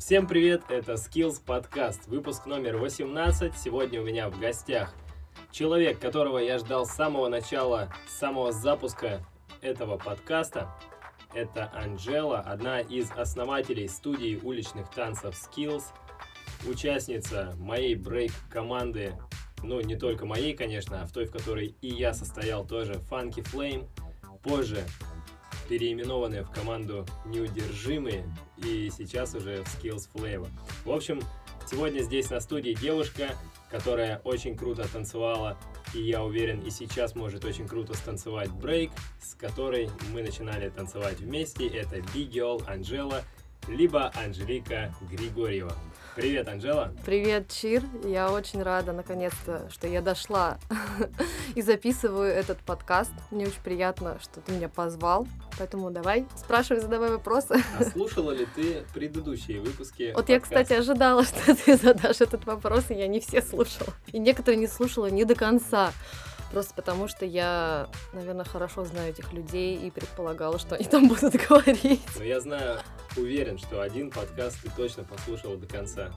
[0.00, 3.54] Всем привет, это Skills Podcast, выпуск номер 18.
[3.54, 4.94] Сегодня у меня в гостях
[5.52, 9.22] человек, которого я ждал с самого начала, с самого запуска
[9.60, 10.74] этого подкаста.
[11.34, 15.84] Это Анжела, одна из основателей студии уличных танцев Skills,
[16.66, 19.12] участница моей брейк-команды,
[19.62, 23.44] ну не только моей, конечно, а в той, в которой и я состоял тоже, Funky
[23.52, 23.86] Flame.
[24.42, 24.82] Позже
[25.70, 28.26] переименованные в команду Неудержимые
[28.56, 30.48] и сейчас уже в Skills Flavor.
[30.84, 31.22] В общем,
[31.70, 33.36] сегодня здесь на студии девушка,
[33.70, 35.56] которая очень круто танцевала,
[35.94, 38.90] и я уверен, и сейчас может очень круто станцевать брейк,
[39.22, 41.68] с которой мы начинали танцевать вместе.
[41.68, 43.22] Это Big Girl Анжела,
[43.68, 45.72] либо Анжелика Григорьева.
[46.16, 46.92] Привет, Анжела.
[47.06, 47.84] Привет, Чир.
[48.04, 50.58] Я очень рада, наконец-то, что я дошла
[51.54, 53.12] и записываю этот подкаст.
[53.30, 55.28] Мне очень приятно, что ты меня позвал.
[55.56, 57.62] Поэтому давай, спрашивай, задавай вопросы.
[57.78, 60.12] А слушала ли ты предыдущие выпуски?
[60.14, 63.92] Вот я, кстати, ожидала, что ты задашь этот вопрос, и я не все слушала.
[64.12, 65.92] И некоторые не слушала не до конца.
[66.50, 71.34] Просто потому, что я, наверное, хорошо знаю этих людей и предполагала, что они там будут
[71.48, 72.02] говорить.
[72.16, 72.80] Но я знаю,
[73.16, 76.10] уверен, что один подкаст ты точно послушала до конца.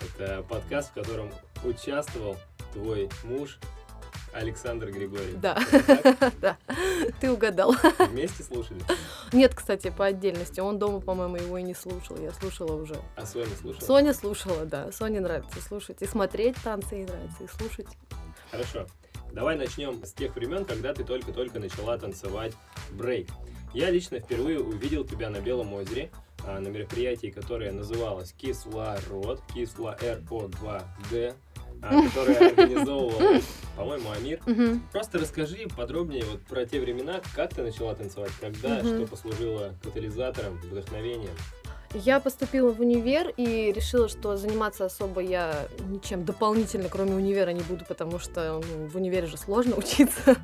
[0.00, 1.32] Это подкаст, в котором
[1.64, 2.36] участвовал
[2.72, 3.58] твой муж
[4.32, 5.40] Александр Григорьев.
[5.40, 5.58] Да,
[6.40, 6.56] да,
[7.20, 7.74] ты угадал.
[7.98, 8.80] Вместе слушали?
[9.32, 10.60] Нет, кстати, по отдельности.
[10.60, 12.16] Он дома, по-моему, его и не слушал.
[12.18, 12.96] Я слушала уже.
[13.16, 13.84] А Соня слушала?
[13.84, 14.92] Соня слушала, да.
[14.92, 16.02] Соне нравится слушать.
[16.02, 17.88] И смотреть танцы ей нравится, и слушать.
[18.50, 18.86] Хорошо.
[19.36, 22.54] Давай начнем с тех времен, когда ты только-только начала танцевать
[22.92, 23.28] брейк.
[23.74, 26.10] Я лично впервые увидел тебя на Белом озере,
[26.46, 31.34] а, на мероприятии, которое называлось Кислород, Кисло РО2Д,
[31.82, 33.42] а, которое организовывал,
[33.76, 34.40] по-моему, Амир.
[34.90, 40.56] Просто расскажи подробнее вот про те времена, как ты начала танцевать, когда, что послужило катализатором,
[40.62, 41.36] вдохновением.
[42.04, 47.62] Я поступила в универ и решила, что заниматься особо я ничем дополнительно, кроме универа, не
[47.62, 50.36] буду, потому что ну, в универе же сложно учиться.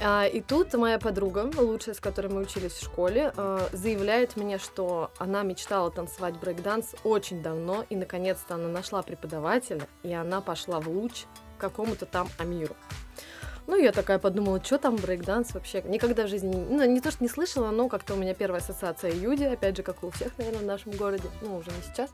[0.00, 4.58] А, и тут моя подруга, лучшая, с которой мы учились в школе, а, заявляет мне,
[4.58, 10.80] что она мечтала танцевать брейкданс очень давно, и наконец-то она нашла преподавателя, и она пошла
[10.80, 11.24] в луч
[11.58, 12.74] к какому-то там Амиру.
[13.66, 15.82] Ну, я такая подумала, что там брейкданс вообще?
[15.82, 19.12] Никогда в жизни, ну, не то, что не слышала, но как-то у меня первая ассоциация
[19.12, 22.10] Юди, опять же, как и у всех, наверное, в нашем городе, ну, уже не сейчас,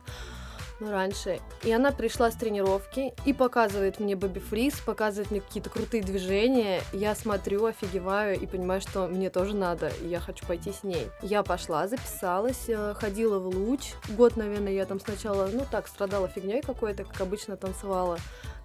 [0.80, 1.40] раньше.
[1.62, 6.82] И она пришла с тренировки и показывает мне Бэби Фриз, показывает мне какие-то крутые движения.
[6.92, 11.08] Я смотрю, офигеваю и понимаю, что мне тоже надо, и я хочу пойти с ней.
[11.22, 13.92] Я пошла, записалась, э, ходила в луч.
[14.10, 18.18] Год, наверное, я там сначала, ну так, страдала фигней какой-то, как обычно танцевала.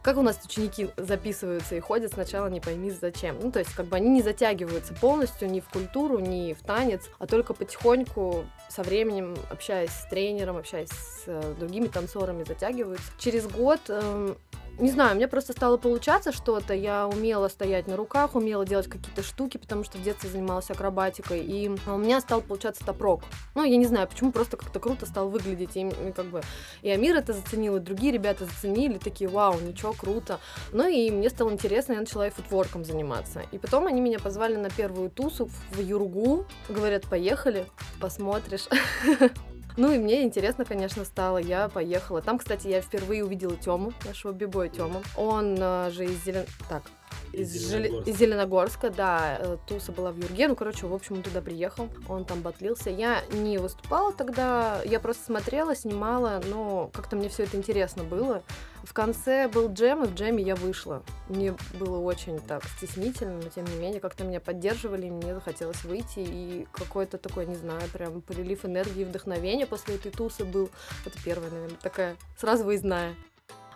[0.04, 3.38] Как у нас ученики записываются и ходят сначала не пойми зачем.
[3.42, 7.04] Ну, то есть, как бы они не затягиваются полностью ни в культуру, ни в танец,
[7.20, 13.12] а только потихоньку со временем, общаясь с тренером, общаясь с э, другими танцорами, затягиваются.
[13.20, 14.36] Через год э,
[14.80, 16.74] не знаю, мне просто стало получаться что-то.
[16.74, 21.42] Я умела стоять на руках, умела делать какие-то штуки, потому что в детстве занималась акробатикой.
[21.42, 23.22] И у меня стал получаться топрок.
[23.56, 25.76] Ну, я не знаю, почему, просто как-то круто стал выглядеть.
[25.78, 26.42] И, и как бы
[26.82, 30.40] и Амир это заценил, и другие ребята заценили, такие, вау, ничего, круто.
[30.72, 33.44] Ну и мне стало интересно, я начала и футворком заниматься.
[33.52, 36.46] И потом они меня позвали на первую тусу в Юргу.
[36.68, 37.66] Говорят, поехали,
[38.00, 38.68] посмотришь.
[39.76, 41.38] Ну и мне интересно, конечно, стало.
[41.38, 42.22] Я поехала.
[42.22, 45.02] Там, кстати, я впервые увидела Тему, нашего бибоя Тему.
[45.18, 46.46] Он э, же из Зелен...
[46.70, 46.84] Так,
[47.32, 48.10] из, Зеленогорска.
[48.10, 49.38] из Зеленогорска, да.
[49.40, 50.48] Э, туса была в Юрге.
[50.48, 51.90] Ну, короче, в общем, он туда приехал.
[52.08, 52.90] Он там батлился.
[52.90, 58.44] Я не выступала тогда, я просто смотрела, снимала, но как-то мне все это интересно было.
[58.84, 61.04] В конце был джем, и в джеме я вышла.
[61.30, 65.84] Мне было очень так стеснительно, но тем не менее как-то меня поддерживали, и мне захотелось
[65.86, 70.70] выйти, и какой-то такой, не знаю, прям прилив энергии и вдохновения после этой тусы был.
[71.06, 73.16] Это первая, наверное, такая сразу выездная.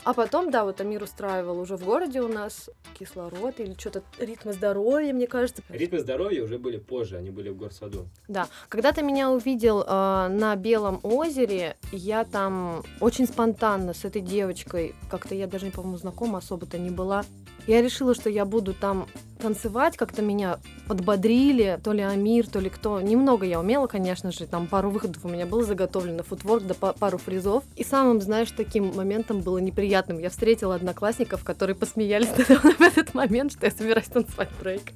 [0.08, 4.54] А потом, да, вот Амир устраивал уже в городе у нас кислород или что-то ритмы
[4.54, 5.62] здоровья, мне кажется.
[5.68, 8.08] Ритмы здоровья уже были позже, они были в горсаду.
[8.30, 8.48] Да.
[8.70, 14.96] Когда ты меня увидел э, на Белом озере, я там очень спонтанно с этой девочкой,
[15.12, 17.26] как-то я даже, по-моему, знакома особо-то не была.
[17.68, 22.70] Я решила, что я буду там танцевать, как-то меня подбодрили, то ли Амир, то ли
[22.70, 23.02] кто.
[23.02, 27.18] Немного я умела, конечно же, там пару выходов у меня было заготовлено, футворк, да пару
[27.18, 27.64] фризов.
[27.76, 30.20] И самым, знаешь, таким моментом было неприятным.
[30.20, 34.94] Я встретила одноклассников, которые посмеялись в этот момент, что я собираюсь танцевать брейк.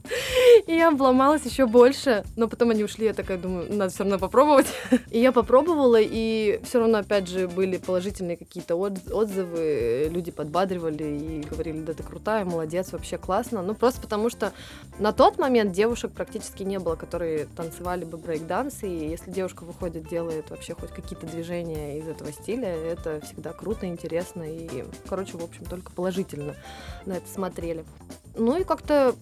[0.68, 4.20] И я обломалась еще больше, но потом они ушли, я такая думаю, надо все равно
[4.20, 4.68] попробовать.
[5.12, 11.42] И я попробовала, и все равно, опять же, были положительные какие-то отзывы, люди подбадривали и
[11.50, 12.61] говорили, да ты крутая, молодец,
[12.92, 13.62] вообще классно.
[13.62, 14.54] Ну, просто потому что
[15.00, 20.08] на тот момент девушек практически не было, которые танцевали бы брейк-данс, и если девушка выходит,
[20.08, 25.44] делает вообще хоть какие-то движения из этого стиля, это всегда круто, интересно, и, короче, в
[25.44, 26.56] общем, только положительно
[27.06, 27.86] на это смотрели.
[28.36, 29.16] Ну и как-то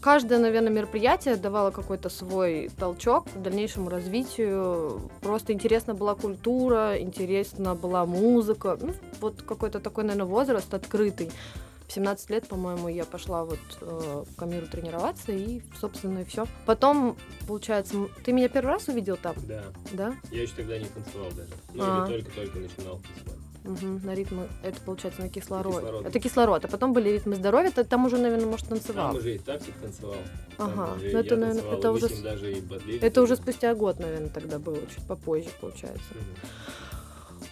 [0.00, 5.10] каждое, наверное, мероприятие давало какой-то свой толчок к дальнейшему развитию.
[5.20, 8.78] Просто интересна была культура, интересна была музыка.
[8.80, 11.30] Ну, вот какой-то такой, наверное, возраст открытый.
[11.90, 16.46] В 17 лет, по-моему, я пошла вот э, к Амиру тренироваться, и, собственно, и все.
[16.64, 17.16] Потом,
[17.48, 19.34] получается, ты меня первый раз увидел там?
[19.48, 19.64] Да.
[19.90, 20.14] Да?
[20.30, 21.50] Я еще тогда не танцевал даже.
[21.74, 22.06] Ну, А.
[22.06, 23.40] или только-только начинал танцевать.
[23.64, 25.80] Мгм, на ритмы, это получается на кислород.
[25.80, 26.06] кислород.
[26.06, 29.08] Это кислород, а потом были ритмы здоровья, ты там уже, наверное, может, танцевал.
[29.08, 30.14] Там уже и тактик танцевал.
[30.58, 34.78] Ага, ну это, наверное, это уже, даже и это уже спустя год, наверное, тогда было,
[34.94, 36.14] чуть попозже, получается.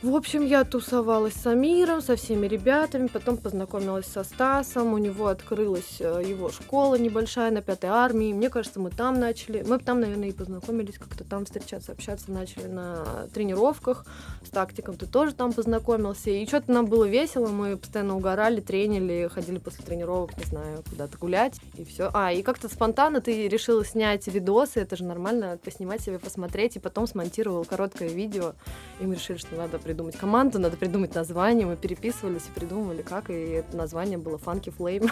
[0.01, 5.27] В общем, я тусовалась с Амиром, со всеми ребятами, потом познакомилась со Стасом, у него
[5.27, 8.33] открылась э, его школа небольшая на пятой армии.
[8.33, 12.69] Мне кажется, мы там начали, мы там, наверное, и познакомились, как-то там встречаться, общаться начали
[12.69, 14.07] на тренировках.
[14.47, 16.31] С тактиком ты тоже там познакомился.
[16.31, 21.19] И что-то нам было весело, мы постоянно угорали, тренили, ходили после тренировок, не знаю, куда-то
[21.19, 22.09] гулять, и все.
[22.15, 26.79] А, и как-то спонтанно ты решила снять видосы, это же нормально, поснимать себе, посмотреть, и
[26.79, 28.53] потом смонтировал короткое видео,
[29.01, 31.65] и мы решили, что надо придумать команду, надо придумать название.
[31.65, 33.31] Мы переписывались и придумывали, как.
[33.31, 35.11] И это название было Funky Flame.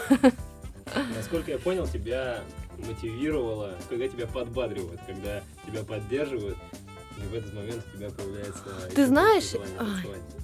[1.17, 2.40] Насколько я понял, тебя
[2.87, 6.58] мотивировало, когда тебя подбадривают, когда тебя поддерживают,
[7.16, 8.62] и в этот момент у тебя появляется...
[8.94, 9.52] Ты знаешь.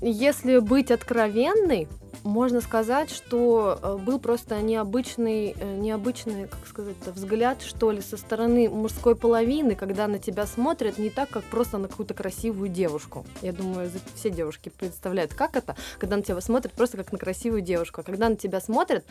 [0.01, 1.89] Если быть откровенной,
[2.25, 8.17] можно сказать, что э, был просто необычный, э, необычный, как сказать, взгляд, что ли, со
[8.17, 13.27] стороны мужской половины, когда на тебя смотрят не так, как просто на какую-то красивую девушку.
[13.41, 17.61] Я думаю, все девушки представляют, как это, когда на тебя смотрят просто как на красивую
[17.61, 19.05] девушку, а когда на тебя смотрят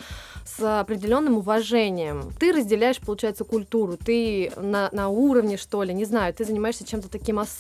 [0.46, 2.32] с определенным уважением.
[2.40, 7.10] Ты разделяешь, получается, культуру, ты на, на уровне, что ли, не знаю, ты занимаешься чем-то
[7.10, 7.51] таким особенным,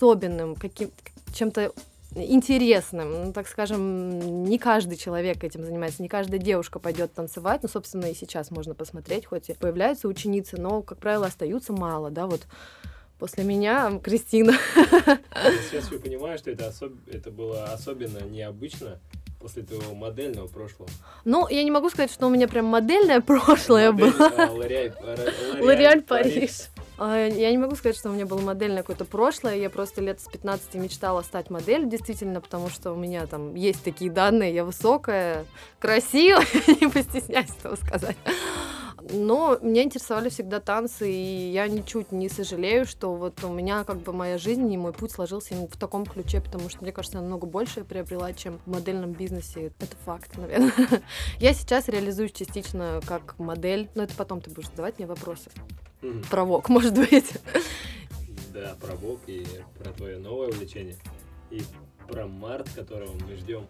[0.56, 0.92] каким,
[1.34, 1.72] чем-то
[2.16, 3.26] интересным.
[3.26, 7.64] Ну, так скажем, не каждый человек этим занимается, не каждая девушка пойдет танцевать.
[7.64, 12.10] Ну, собственно, и сейчас можно посмотреть, хоть и появляются ученицы, но, как правило, остаются мало,
[12.10, 12.42] да, вот
[13.18, 14.54] после меня Кристина.
[15.70, 19.00] Сейчас я понимаю, что это, особ- это было особенно необычно
[19.40, 20.90] после твоего модельного прошлого.
[21.26, 24.32] Ну, я не могу сказать, что у меня прям модельное прошлое Модель, было.
[24.38, 24.52] а,
[25.62, 26.52] Лореаль Париж.
[27.03, 29.56] А, Я не могу сказать, что у меня было модельное какое-то прошлое.
[29.56, 33.83] Я просто лет с 15 мечтала стать моделью, действительно, потому что у меня там есть
[33.83, 34.53] такие данные.
[34.53, 35.45] Я высокая,
[35.80, 36.45] красивая,
[36.80, 38.15] не постесняюсь этого сказать.
[39.09, 43.97] Но меня интересовали всегда танцы, и я ничуть не сожалею, что вот у меня как
[44.01, 47.18] бы моя жизнь и мой путь сложился именно в таком ключе, потому что, мне кажется,
[47.18, 49.74] я намного больше приобрела, чем в модельном бизнесе.
[49.80, 50.71] Это факт, наверное.
[51.39, 55.50] Я сейчас реализуюсь частично как модель, но это потом ты будешь задавать мне вопросы.
[56.01, 56.24] Мгм.
[56.30, 57.33] Про ВОК, может быть.
[58.53, 59.45] Да, про Бог и
[59.80, 60.95] про твое новое увлечение.
[61.50, 61.62] И
[62.07, 63.68] про март, которого мы ждем,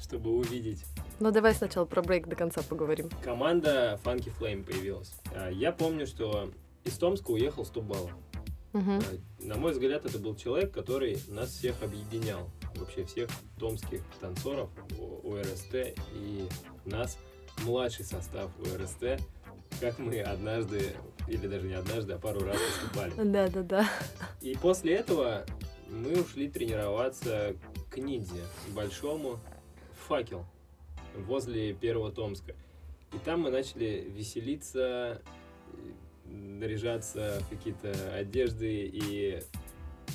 [0.00, 0.84] чтобы увидеть.
[1.20, 3.08] Ну, давай сначала про брейк до конца поговорим.
[3.22, 5.14] Команда Funky Flame появилась.
[5.34, 6.50] А, Я помню, что
[6.84, 8.10] из Томска уехал 100 баллов.
[8.72, 9.00] А,
[9.40, 12.50] На мой взгляд, это был человек, который нас всех объединял.
[12.76, 14.68] Вообще всех томских танцоров
[15.22, 16.48] УРСТ и
[16.84, 17.16] нас,
[17.62, 19.20] младший состав УРСТ,
[19.80, 20.90] как мы однажды,
[21.28, 23.12] или даже не однажды, а пару раз выступали.
[23.32, 23.88] Да-да-да.
[24.40, 25.44] И после этого
[25.88, 27.54] мы ушли тренироваться
[27.90, 28.42] к ниндзе,
[28.74, 29.38] большому,
[30.06, 30.44] факел,
[31.16, 32.54] возле первого Томска.
[33.12, 35.22] И там мы начали веселиться,
[36.24, 39.42] наряжаться в какие-то одежды и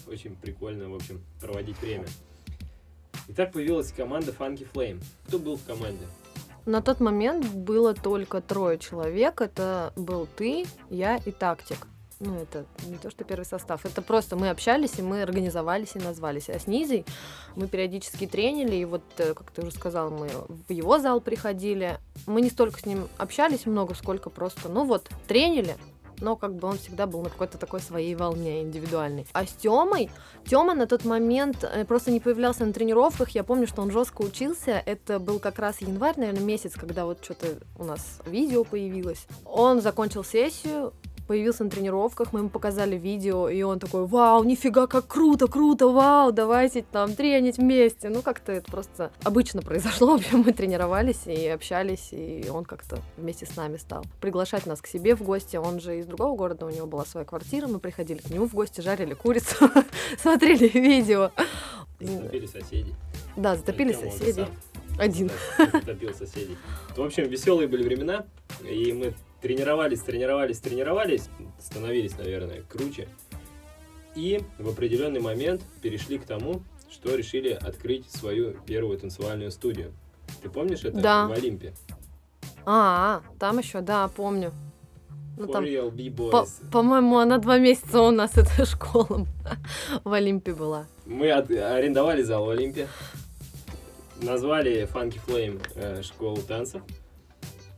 [0.07, 2.07] очень прикольно, в общем, проводить время.
[3.27, 5.01] И так появилась команда Funky Flame.
[5.27, 6.05] Кто был в команде?
[6.69, 9.41] На тот момент было только трое человек.
[9.41, 11.87] Это был ты, я и тактик.
[12.19, 13.87] Ну, это не то, что первый состав.
[13.87, 16.47] Это просто мы общались, и мы организовались и назвались.
[16.47, 17.05] А с Низой
[17.55, 20.29] мы периодически тренили, и вот, э, как ты уже сказал, мы
[20.67, 21.97] в его зал приходили.
[22.27, 25.75] Мы не столько с ним общались много, сколько просто, ну вот, тренили,
[26.21, 29.25] но как бы он всегда был на какой-то такой своей волне индивидуальной.
[29.33, 30.09] А с Тёмой,
[30.45, 33.29] Тёма на тот момент э, просто не появлялся на тренировках.
[33.29, 34.81] Я помню, что он жестко учился.
[34.85, 39.25] Это был как раз январь, наверное, месяц, когда вот что-то у нас видео появилось.
[39.45, 40.93] Он закончил сессию,
[41.29, 45.87] появился на тренировках, мы ему показали видео, и он такой, вау, нифига, как круто, круто,
[45.87, 48.09] вау, давайте там тренить вместе.
[48.09, 50.07] Ну, как-то это просто обычно произошло.
[50.17, 54.81] В общем, мы тренировались и общались, и он как-то вместе с нами стал приглашать нас
[54.81, 55.55] к себе в гости.
[55.55, 58.55] Он же из другого города, у него была своя квартира, мы приходили к нему в
[58.55, 59.69] гости, жарили курицу,
[60.19, 61.29] смотрели видео.
[61.99, 62.95] Затопили соседи.
[63.37, 64.47] Да, затопили сам
[64.97, 65.29] Один.
[65.59, 66.57] за- Затопил соседей.
[66.97, 68.25] В общем, веселые были времена,
[68.67, 71.29] и мы тренировались, тренировались, тренировались,
[71.59, 73.07] становились, наверное, круче.
[74.15, 79.93] И в определенный момент перешли к тому, что решили открыть свою первую танцевальную студию.
[80.41, 81.27] Ты помнишь это Да.
[81.27, 81.73] в Олимпе?
[82.65, 84.51] А, там еще, да, помню.
[85.37, 89.25] Ну, For там, по- по-моему, она два месяца у нас, эта школа,
[90.03, 90.85] в Олимпе была.
[91.05, 92.87] Мы от- арендовали зал в Олимпе,
[94.21, 96.81] назвали Funky Flame э, школу танцев,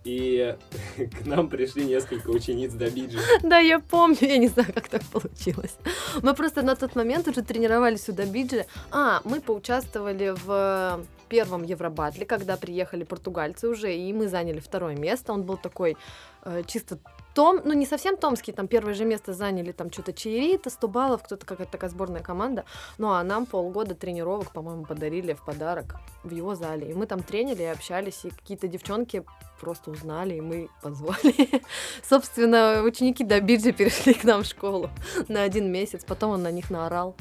[0.04, 0.56] и
[0.98, 3.20] к нам пришли несколько учениц до биджи.
[3.44, 5.76] Да, я помню, я не знаю, как так получилось.
[6.22, 8.66] Мы просто на тот момент уже тренировались сюда биджи.
[8.92, 15.34] А, мы поучаствовали в первом Евробатле, когда приехали португальцы уже, и мы заняли второе место.
[15.34, 15.96] Он был такой
[16.44, 16.98] э, чисто
[17.34, 21.24] том, ну не совсем томский, там первое же место заняли там что-то Чаирита, 100 баллов,
[21.24, 22.66] кто-то какая-то такая сборная команда.
[22.98, 26.92] Ну а нам полгода тренировок, по-моему, подарили в подарок в его зале.
[26.92, 29.24] И мы там тренили и общались, и какие-то девчонки
[29.60, 31.62] просто узнали, и мы позвали.
[32.04, 34.90] Собственно, ученики до биджи перешли к нам в школу
[35.28, 37.16] на один месяц, потом он на них наорал,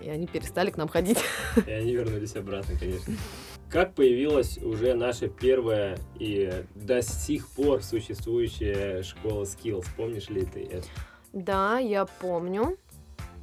[0.00, 1.18] и они перестали к нам ходить.
[1.66, 3.14] И они вернулись обратно, конечно.
[3.72, 9.86] Как появилась уже наша первая и до сих пор существующая школа Skills?
[9.96, 10.86] Помнишь ли ты это?
[11.32, 12.76] Да, я помню.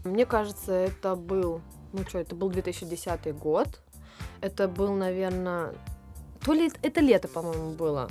[0.05, 1.62] Мне кажется, это был,
[1.93, 3.81] ну что, это был 2010 год.
[4.39, 5.74] Это был, наверное,
[6.45, 8.07] то ли это лето, по-моему, было.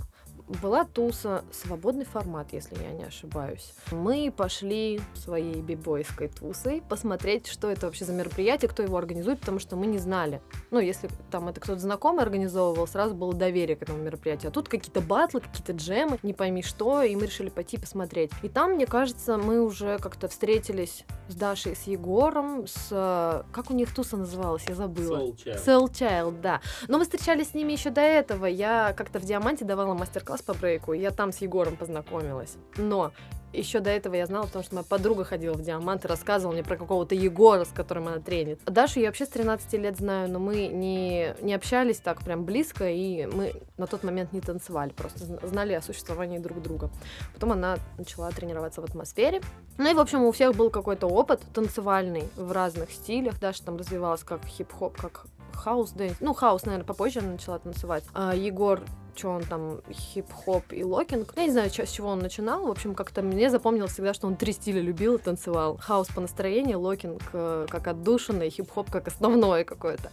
[0.62, 3.74] Была туса «Свободный формат», если я не ошибаюсь.
[3.90, 9.58] Мы пошли своей бибойской тусой посмотреть, что это вообще за мероприятие, кто его организует, потому
[9.58, 10.40] что мы не знали.
[10.70, 14.48] Ну, если там это кто-то знакомый организовывал, сразу было доверие к этому мероприятию.
[14.48, 18.30] А тут какие-то батлы, какие-то джемы, не пойми что, и мы решили пойти посмотреть.
[18.42, 23.44] И там, мне кажется, мы уже как-то встретились с Дашей, с Егором, с...
[23.52, 24.64] Как у них туса называлась?
[24.66, 25.18] Я забыла.
[25.18, 25.66] Soul Child.
[25.66, 26.60] Soul Child, да.
[26.88, 28.46] Но мы встречались с ними еще до этого.
[28.46, 32.56] Я как-то в Диаманте давала мастер-класс по брейку, я там с Егором познакомилась.
[32.76, 33.12] Но
[33.52, 36.62] еще до этого я знала, потому что моя подруга ходила в Диамант и рассказывала мне
[36.62, 38.60] про какого-то Егора, с которым она тренит.
[38.66, 42.88] Дашу я вообще с 13 лет знаю, но мы не, не общались так прям близко,
[42.88, 46.90] и мы на тот момент не танцевали, просто зн- знали о существовании друг друга.
[47.32, 49.40] Потом она начала тренироваться в атмосфере.
[49.78, 53.40] Ну и, в общем, у всех был какой-то опыт танцевальный в разных стилях.
[53.40, 55.24] Даша там развивалась как хип-хоп, как
[55.54, 56.16] house dance.
[56.20, 58.04] Ну, хаус, наверное, попозже она начала танцевать.
[58.14, 58.82] А Егор
[59.18, 61.32] что он там, хип-хоп и locking.
[61.36, 62.66] Я не знаю, с чего он начинал.
[62.66, 65.76] В общем, как-то мне запомнилось всегда, что он три стиля любил и танцевал.
[65.78, 70.10] Хаус по настроению, locking э, как отдушина, и хип-хоп как основное какое-то.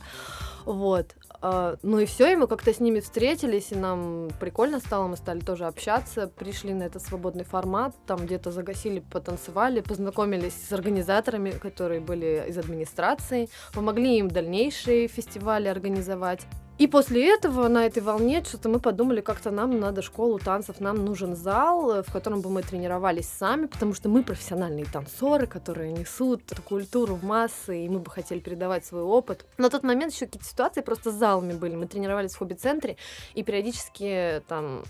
[0.65, 1.15] Вот.
[1.41, 5.15] А, ну и все, и мы как-то с ними встретились, и нам прикольно стало, мы
[5.15, 11.51] стали тоже общаться, пришли на этот свободный формат, там где-то загасили, потанцевали, познакомились с организаторами,
[11.51, 16.47] которые были из администрации, помогли им дальнейшие фестивали организовать.
[16.77, 21.05] И после этого на этой волне что-то мы подумали, как-то нам надо школу танцев, нам
[21.05, 25.93] нужен зал, э, в котором бы мы тренировались сами, потому что мы профессиональные танцоры, которые
[25.93, 29.45] несут эту культуру в массы, и мы бы хотели передавать свой опыт.
[29.57, 31.75] На тот момент еще какие-то ситуации просто с залами были.
[31.75, 32.97] Мы тренировались в хобби-центре,
[33.35, 34.83] и периодически там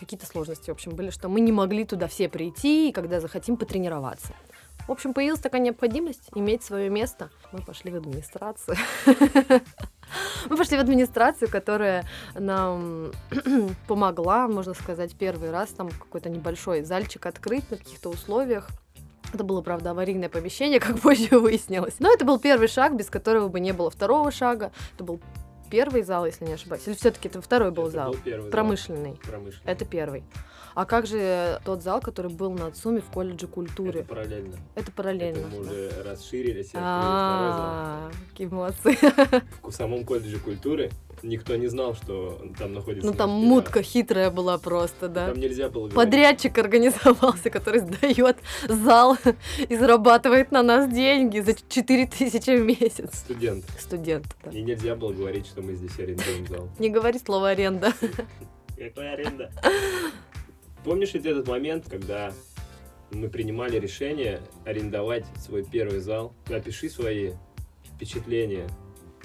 [0.00, 3.56] какие-то сложности, в общем, были, что мы не могли туда все прийти, и когда захотим
[3.56, 4.34] потренироваться.
[4.88, 7.30] В общем, появилась такая необходимость иметь свое место.
[7.52, 8.76] Мы пошли в администрацию.
[10.48, 12.04] Мы пошли в администрацию, которая
[12.34, 13.12] нам
[13.88, 18.68] помогла, можно сказать, первый раз там какой-то небольшой зальчик открыть на каких-то условиях.
[19.32, 21.94] Это было, правда, аварийное помещение, как позже выяснилось.
[21.98, 24.70] Но это был первый шаг, без которого бы не было второго шага.
[24.94, 25.20] Это был
[25.70, 26.86] первый зал, если не ошибаюсь.
[26.86, 28.12] Или все-таки это второй был Это зал?
[28.12, 28.50] был первый зал.
[28.50, 29.20] Промышленный.
[29.26, 29.72] Промышленный.
[29.72, 30.24] Это первый.
[30.74, 34.00] А как же тот зал, который был на ЦУМе в колледже культуры?
[34.00, 34.56] Это параллельно.
[34.74, 35.38] Это параллельно.
[35.38, 38.98] Это мы уже расширились А, какие молодцы.
[39.62, 40.90] В самом колледже культуры
[41.22, 45.28] никто не знал, что там находится Ну там мутка хитрая была просто, да.
[45.28, 45.88] Там нельзя было.
[45.90, 48.36] Подрядчик организовался, который сдает
[48.68, 49.16] зал
[49.68, 53.14] и зарабатывает на нас деньги за 4000 в месяц.
[53.14, 53.64] Студент.
[53.78, 54.50] Студент, да.
[54.50, 56.68] И нельзя было говорить, что мы здесь арендуем зал.
[56.80, 57.92] Не говори слово аренда.
[58.76, 59.52] Какая аренда?
[60.84, 62.32] Помнишь ли ты этот момент, когда
[63.10, 66.34] мы принимали решение арендовать свой первый зал?
[66.50, 67.32] Опиши свои
[67.84, 68.68] впечатления.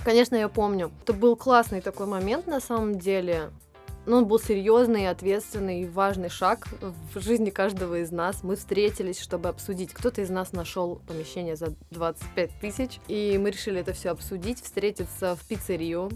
[0.04, 0.92] Конечно, я помню.
[1.04, 3.50] Это был классный такой момент на самом деле.
[4.06, 6.68] Но он был серьезный, ответственный и важный шаг
[7.14, 8.42] в жизни каждого из нас.
[8.42, 9.92] Мы встретились, чтобы обсудить.
[9.94, 15.36] Кто-то из нас нашел помещение за 25 тысяч, и мы решили это все обсудить, встретиться
[15.36, 16.10] в пиццерию.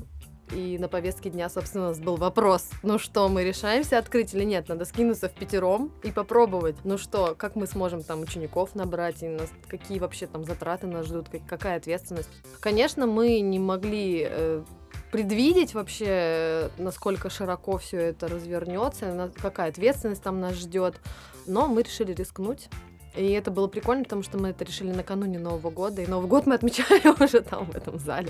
[0.52, 2.70] И на повестке дня, собственно, у нас был вопрос.
[2.84, 4.70] Ну что, мы решаемся открыть или нет?
[4.70, 6.76] Надо скинуться в пятером и попробовать.
[6.84, 9.24] Ну что, как мы сможем там учеников набрать?
[9.24, 11.30] И нас, какие вообще там затраты нас ждут?
[11.30, 12.30] как- какая ответственность?
[12.60, 14.64] Конечно, мы не могли э,
[15.12, 21.00] предвидеть вообще, насколько широко все это развернется, какая ответственность там нас ждет.
[21.48, 22.70] Но мы решили рискнуть.
[23.16, 26.02] И это было прикольно, потому что мы это решили накануне Нового года.
[26.02, 28.30] И Новый год мы отмечали уже там, в этом зале.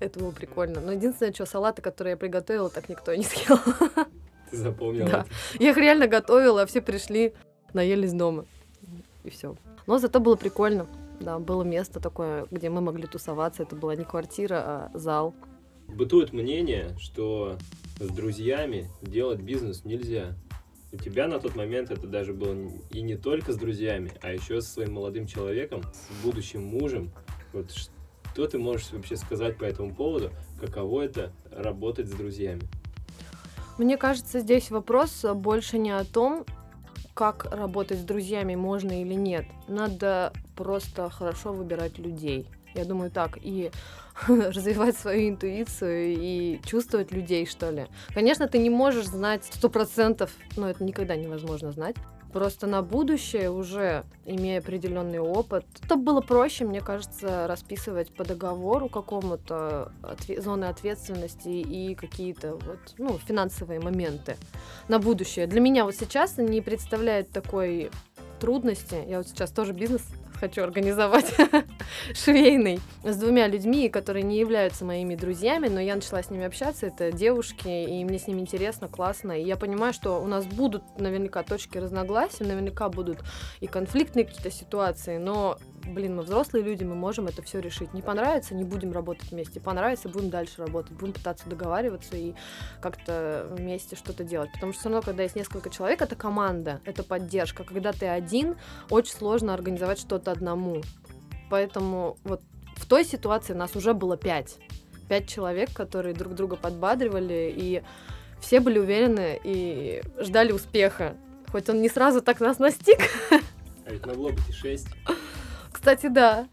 [0.00, 0.80] Это было прикольно.
[0.80, 3.58] Но единственное, что салаты, которые я приготовила, так никто не съел.
[4.50, 5.08] Ты запомнила?
[5.08, 5.26] Да.
[5.58, 7.34] Я их реально готовила, а все пришли,
[7.72, 8.46] наелись дома.
[9.24, 9.56] И все.
[9.86, 10.86] Но зато было прикольно.
[11.20, 13.64] Да, было место такое, где мы могли тусоваться.
[13.64, 15.34] Это была не квартира, а зал.
[15.88, 17.56] Бытует мнение, что
[17.98, 20.34] с друзьями делать бизнес нельзя.
[20.92, 22.56] У тебя на тот момент это даже было
[22.90, 27.10] и не только с друзьями, а еще со своим молодым человеком, с будущим мужем.
[27.52, 27.70] Вот
[28.38, 30.30] что ты можешь вообще сказать по этому поводу?
[30.60, 32.62] Каково это работать с друзьями?
[33.78, 36.46] Мне кажется, здесь вопрос больше не о том,
[37.14, 39.44] как работать с друзьями можно или нет.
[39.66, 42.46] Надо просто хорошо выбирать людей.
[42.76, 43.38] Я думаю так.
[43.42, 43.72] И
[44.28, 47.86] развивать свою интуицию и чувствовать людей, что ли.
[48.14, 51.96] Конечно, ты не можешь знать сто процентов, но это никогда невозможно знать.
[52.32, 58.88] Просто на будущее уже, имея определенный опыт, то было проще, мне кажется, расписывать по договору
[58.88, 64.36] какому-то отве- зоны ответственности и какие-то вот, ну, финансовые моменты
[64.88, 65.46] на будущее.
[65.46, 67.90] Для меня вот сейчас не представляет такой
[68.40, 69.02] трудности.
[69.06, 70.02] Я вот сейчас тоже бизнес
[70.38, 71.34] хочу организовать
[72.14, 76.86] швейный с двумя людьми, которые не являются моими друзьями, но я начала с ними общаться,
[76.86, 80.82] это девушки, и мне с ними интересно, классно, и я понимаю, что у нас будут
[80.98, 83.18] наверняка точки разногласия, наверняка будут
[83.60, 87.94] и конфликтные какие-то ситуации, но блин, мы взрослые люди, мы можем это все решить.
[87.94, 89.60] Не понравится, не будем работать вместе.
[89.60, 92.34] Понравится, будем дальше работать, будем пытаться договариваться и
[92.80, 94.52] как-то вместе что-то делать.
[94.52, 97.64] Потому что все равно, когда есть несколько человек, это команда, это поддержка.
[97.64, 98.56] Когда ты один,
[98.90, 100.82] очень сложно организовать что-то одному.
[101.50, 102.42] Поэтому вот
[102.76, 104.58] в той ситуации нас уже было пять.
[105.08, 107.82] Пять человек, которые друг друга подбадривали, и
[108.40, 111.16] все были уверены и ждали успеха.
[111.50, 112.98] Хоть он не сразу так нас настиг.
[113.86, 114.88] А ведь могло быть шесть.
[115.88, 116.46] Кстати, да.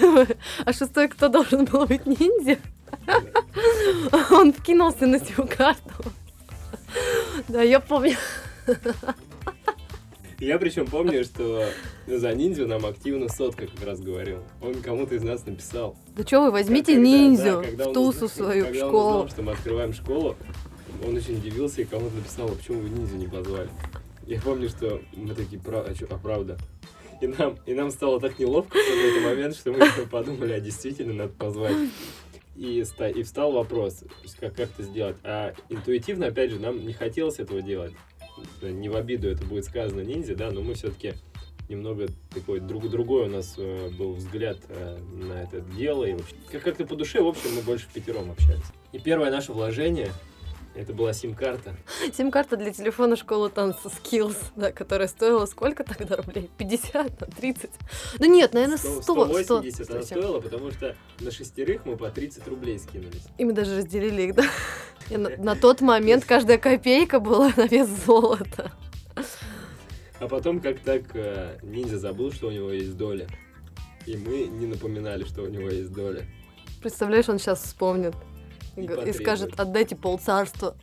[0.64, 2.58] А шестой кто должен был быть ниндзя?
[4.32, 5.92] Он вкинулся на сим карту.
[7.46, 8.16] Да, я помню.
[10.40, 11.68] Я причем помню, что
[12.08, 14.42] за ниндзю нам активно сотка как раз говорил.
[14.60, 15.96] Он кому-то из нас написал.
[16.16, 19.08] Да что вы, возьмите когда, ниндзю да, в тусу свою, когда в школу.
[19.10, 20.36] Он узнал, что мы открываем школу,
[21.06, 23.70] он очень удивился и кому-то написал, а почему вы ниндзю не позвали.
[24.26, 26.58] Я помню, что мы такие, а, что, а правда?
[27.22, 31.12] И нам, и нам стало так неловко в какой-то момент, что мы подумали, а действительно
[31.14, 31.76] надо позвать.
[32.56, 32.82] И,
[33.14, 34.02] и встал вопрос,
[34.40, 35.16] как, как это сделать.
[35.22, 37.92] А интуитивно, опять же, нам не хотелось этого делать.
[38.60, 41.14] Не в обиду это будет сказано ниндзя, да, но мы все-таки
[41.68, 46.04] немного такой друг, другой у нас э, был взгляд э, на это дело.
[46.04, 48.64] И вообще, как- как-то по душе, в общем, мы больше в пятером общались.
[48.90, 50.10] И первое наше вложение
[50.74, 51.74] это была сим-карта.
[52.16, 56.50] Сим-карта для телефона школы танца Skills, да, которая стоила сколько тогда рублей?
[56.56, 57.70] 50, 30?
[58.18, 59.02] Да нет, наверное, 100.
[59.02, 63.24] 180 100, она стоила, потому что на шестерых мы по 30 рублей скинулись.
[63.36, 64.44] И мы даже разделили их, да?
[65.10, 68.72] И на, на тот момент каждая копейка была на вес золота.
[70.20, 73.26] А потом как так э, ниндзя забыл, что у него есть доля.
[74.06, 76.24] И мы не напоминали, что у него есть доля.
[76.80, 78.14] Представляешь, он сейчас вспомнит.
[78.76, 80.76] И, и скажет, отдайте полцарства.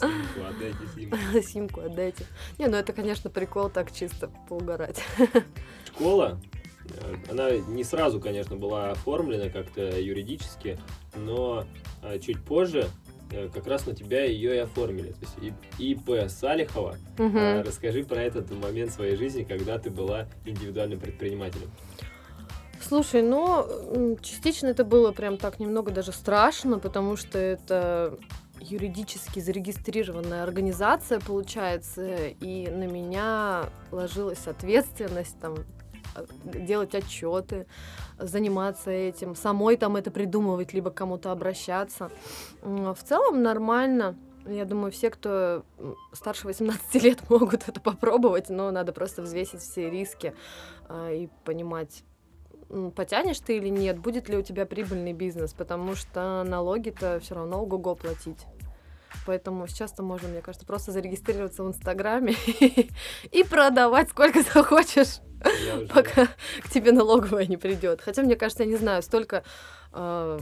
[0.00, 1.16] Симку отдайте, симку.
[1.42, 2.24] Симку отдайте.
[2.58, 5.02] Не, ну это, конечно, прикол так чисто поугарать.
[5.86, 6.40] Школа,
[6.90, 10.78] э, она не сразу, конечно, была оформлена как-то юридически,
[11.16, 11.66] но
[12.02, 12.88] э, чуть позже
[13.30, 15.12] э, как раз на тебя ее и оформили.
[15.12, 16.96] То есть ИП Салихова.
[17.18, 17.62] Угу.
[17.66, 21.70] Расскажи про этот момент своей жизни, когда ты была индивидуальным предпринимателем.
[22.80, 28.18] Слушай, ну, частично это было прям так немного даже страшно, потому что это
[28.60, 35.56] юридически зарегистрированная организация, получается, и на меня ложилась ответственность там
[36.14, 37.66] а, делать отчеты,
[38.18, 42.10] заниматься этим, самой там это придумывать, либо кому-то обращаться.
[42.62, 44.16] В целом нормально.
[44.46, 45.62] Я думаю, все, кто
[46.12, 50.34] старше 18 лет, могут это попробовать, но надо просто взвесить все риски
[50.88, 52.02] а, и понимать,
[52.94, 57.62] потянешь ты или нет, будет ли у тебя прибыльный бизнес, потому что налоги-то все равно
[57.62, 58.46] ого-го платить.
[59.26, 62.34] Поэтому сейчас-то можно, мне кажется, просто зарегистрироваться в Инстаграме
[63.30, 65.20] и продавать сколько захочешь,
[65.92, 66.28] пока
[66.62, 68.00] к тебе налоговая не придет.
[68.00, 69.44] Хотя, мне кажется, я не знаю, столько
[69.92, 70.40] а,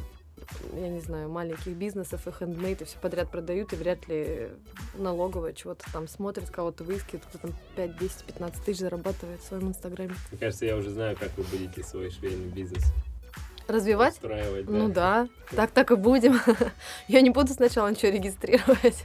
[0.75, 4.49] я не знаю, маленьких бизнесов и хендмейд, и все подряд продают, и вряд ли
[4.95, 9.69] налоговая чего-то там смотрит, кого-то выискивает, кто там 5, 10, 15 тысяч зарабатывает в своем
[9.69, 10.15] инстаграме.
[10.31, 12.85] Мне кажется, я уже знаю, как вы будете свой швейный бизнес.
[13.69, 14.15] Развивать?
[14.15, 14.69] устраивать.
[14.69, 16.39] Ну да, так так и будем.
[17.09, 19.03] Я не буду сначала ничего регистрировать.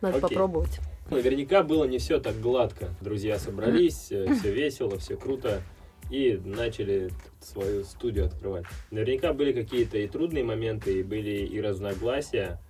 [0.00, 0.28] Надо Окей.
[0.30, 0.80] попробовать.
[1.10, 2.88] Наверняка было не все так гладко.
[3.02, 5.60] Друзья собрались, все весело, все круто.
[6.10, 8.64] И начали свою студию открывать.
[8.90, 12.60] Наверняка были какие-то и трудные моменты, и были и разногласия.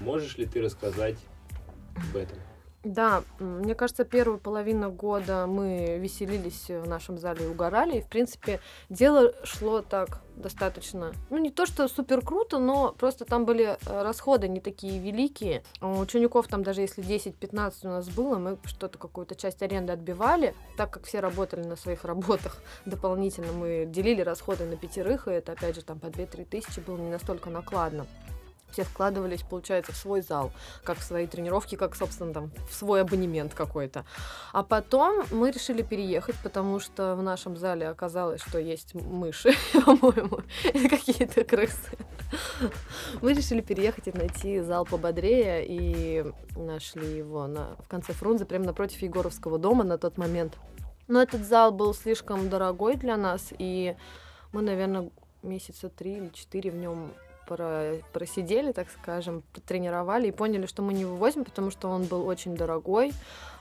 [0.00, 1.16] Можешь ли ты рассказать
[1.96, 2.38] об этом?
[2.82, 7.98] Да, мне кажется, первую половину года мы веселились в нашем зале и угорали.
[7.98, 11.12] И, в принципе, дело шло так достаточно.
[11.28, 15.62] Ну, не то, что супер круто, но просто там были э, расходы не такие великие.
[15.80, 19.92] А У учеников там даже если 10-15 у нас было, мы что-то, какую-то часть аренды
[19.92, 23.52] отбивали, так как все работали на своих работах дополнительно.
[23.52, 27.10] Мы делили расходы на пятерых, и это, опять же, там по 2-3 тысячи было не
[27.10, 28.06] настолько накладно.
[28.72, 30.52] Все вкладывались, получается, в свой зал,
[30.84, 34.04] как в свои тренировки, как, собственно, там, в свой абонемент какой-то.
[34.52, 39.52] А потом мы решили переехать, потому что в нашем зале оказалось, что есть мыши,
[39.84, 40.40] по-моему,
[40.88, 41.96] какие-то крысы.
[43.22, 46.24] Мы решили переехать и найти зал пободрее, и
[46.56, 50.56] нашли его на, в конце Фрунзе, прямо напротив Егоровского дома на тот момент.
[51.08, 53.96] Но этот зал был слишком дорогой для нас, и
[54.52, 55.10] мы, наверное,
[55.42, 57.12] месяца три или четыре в нем
[58.12, 62.56] просидели, так скажем, тренировали и поняли, что мы не вывозим, потому что он был очень
[62.56, 63.12] дорогой.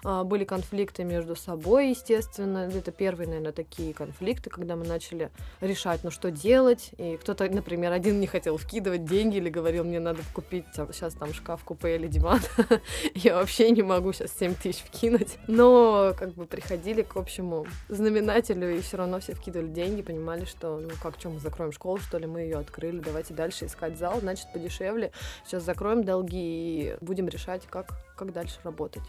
[0.04, 2.70] А, Были конфликты между собой, естественно.
[2.74, 5.30] Это первые, наверное, такие конфликты, когда мы начали
[5.62, 6.92] решать, ну что делать.
[6.98, 11.34] И кто-то, например, один не хотел вкидывать деньги или говорил, мне надо купить сейчас там
[11.34, 12.40] шкаф, купе или диван.
[13.14, 15.38] Я вообще не могу сейчас 7 тысяч вкинуть.
[15.48, 20.78] Но как бы приходили к общему знаменателю и все равно все вкидывали деньги, понимали, что
[20.78, 24.20] ну как, что мы закроем школу, что ли, мы ее открыли, давайте дальше искать зал,
[24.20, 25.12] значит подешевле.
[25.46, 29.04] Сейчас закроем долги и будем решать, как, как дальше работать.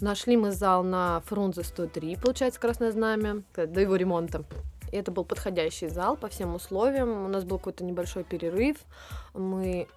[0.00, 4.44] Нашли мы зал на Фрунзе 103, получается, Красное Знамя, до его ремонта.
[4.92, 7.24] И это был подходящий зал по всем условиям.
[7.24, 8.76] У нас был какой-то небольшой перерыв.
[9.34, 9.88] Мы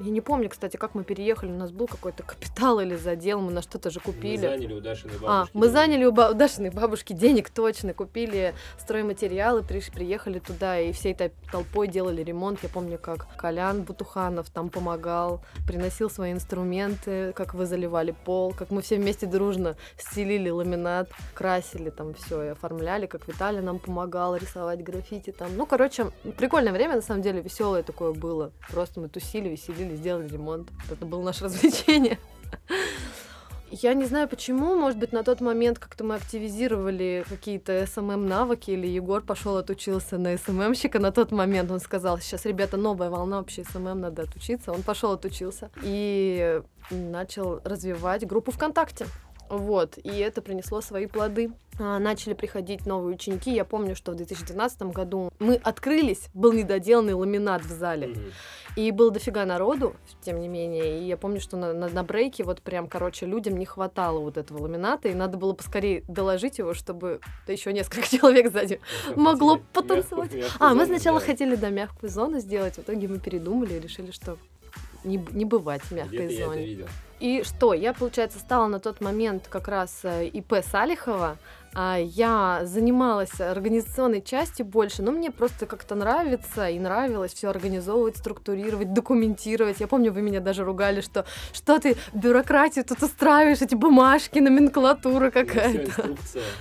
[0.00, 1.50] я не помню, кстати, как мы переехали.
[1.52, 4.36] У нас был какой-то капитал или задел, мы на что-то же купили.
[4.46, 5.26] Мы заняли у Дашиной бабушки.
[5.28, 10.78] А, мы заняли у, ба- у Дашиной бабушки денег точно, купили стройматериалы, приш- приехали туда
[10.78, 12.58] и всей этой толпой делали ремонт.
[12.62, 18.70] Я помню, как Колян Бутуханов там помогал, приносил свои инструменты, как вы заливали пол, как
[18.70, 24.36] мы все вместе дружно стелили ламинат, красили там все и оформляли, как Виталий нам помогал
[24.36, 25.56] рисовать граффити там.
[25.56, 28.52] Ну, короче, прикольное время, на самом деле, веселое такое было.
[28.70, 30.70] Просто мы тусили, веселились, сделали ремонт.
[30.90, 32.18] Это было наше развлечение.
[33.70, 38.70] Я не знаю почему, может быть, на тот момент как-то мы активизировали какие-то SMM навыки,
[38.70, 41.72] или Егор пошел отучился на SMM щика на тот момент.
[41.72, 44.70] Он сказал, сейчас, ребята, новая волна вообще SMM, надо отучиться.
[44.70, 49.06] Он пошел отучился и начал развивать группу ВКонтакте.
[49.58, 51.52] Вот, и это принесло свои плоды.
[51.78, 53.52] А, начали приходить новые ученики.
[53.52, 58.14] Я помню, что в 2012 году мы открылись, был недоделанный ламинат в зале.
[58.76, 61.00] И было дофига народу, тем не менее.
[61.00, 64.36] И я помню, что на, на, на брейке вот прям, короче, людям не хватало вот
[64.36, 69.18] этого ламината, и надо было поскорее доложить его, чтобы да еще несколько человек сзади Что
[69.18, 70.32] могло потанцевать.
[70.32, 71.24] Мягкую- мягкую А, мы сначала сделать.
[71.38, 74.38] хотели, да, мягкую зону сделать, в итоге мы передумали и решили, что
[75.04, 76.64] не, не бывать в Где-то мягкой я это зоне.
[76.66, 76.86] видел.
[77.20, 81.38] И что, я, получается, стала на тот момент как раз э, ИП Салихова.
[81.74, 88.16] А, Я занималась организационной частью больше, но мне просто как-то нравится и нравилось все организовывать,
[88.16, 89.80] структурировать, документировать.
[89.80, 95.30] Я помню, вы меня даже ругали, что что ты бюрократию тут устраиваешь, эти бумажки, номенклатура
[95.30, 96.14] какая-то.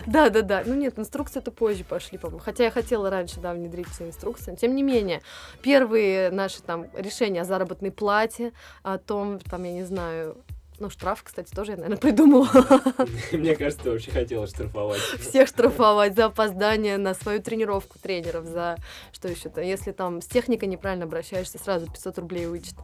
[0.07, 0.63] Да, да, да.
[0.65, 2.41] Ну нет, инструкции это позже пошли, по-моему.
[2.43, 4.55] Хотя я хотела раньше, да, внедрить все инструкции.
[4.55, 5.21] Тем не менее,
[5.61, 10.37] первые наши там решения о заработной плате, о том, там, я не знаю,
[10.79, 12.49] ну, штраф, кстати, тоже я, наверное, придумала.
[13.31, 14.99] Мне кажется, ты вообще хотела штрафовать.
[14.99, 18.77] Всех штрафовать за опоздание на свою тренировку тренеров, за
[19.11, 22.75] что еще то Если там с техникой неправильно обращаешься, сразу 500 рублей вычет.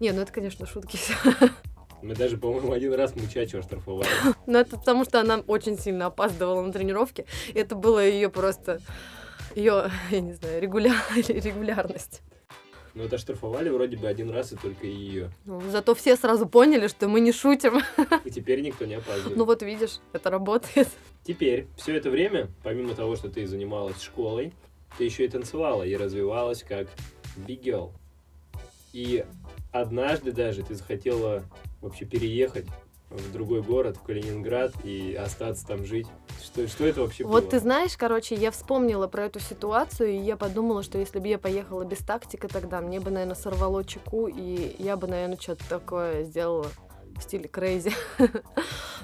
[0.00, 0.98] Не, ну это, конечно, шутки.
[2.02, 4.08] Мы даже, по-моему, один раз Мучачева штрафовали.
[4.46, 7.26] Но это потому, что она очень сильно опаздывала на тренировки.
[7.48, 8.80] И это было ее просто
[9.54, 10.94] ее, я не знаю, регуля...
[11.16, 12.22] регулярность.
[12.94, 15.30] Ну, это штрафовали вроде бы один раз и только ее.
[15.44, 17.80] Ну, зато все сразу поняли, что мы не шутим.
[18.24, 19.36] И теперь никто не опаздывает.
[19.36, 20.88] Ну вот видишь, это работает.
[21.22, 24.52] Теперь, все это время, помимо того, что ты занималась школой,
[24.98, 26.88] ты еще и танцевала и развивалась как
[27.36, 27.92] big girl.
[28.92, 29.24] И
[29.70, 31.44] однажды даже ты захотела
[31.80, 32.66] вообще переехать
[33.10, 36.06] в другой город, в Калининград, и остаться там жить.
[36.42, 37.32] Что, что это вообще было?
[37.32, 41.28] Вот ты знаешь, короче, я вспомнила про эту ситуацию, и я подумала, что если бы
[41.28, 45.68] я поехала без тактика тогда, мне бы, наверное, сорвало чеку, и я бы, наверное, что-то
[45.68, 46.66] такое сделала
[47.20, 47.92] в стиле crazy.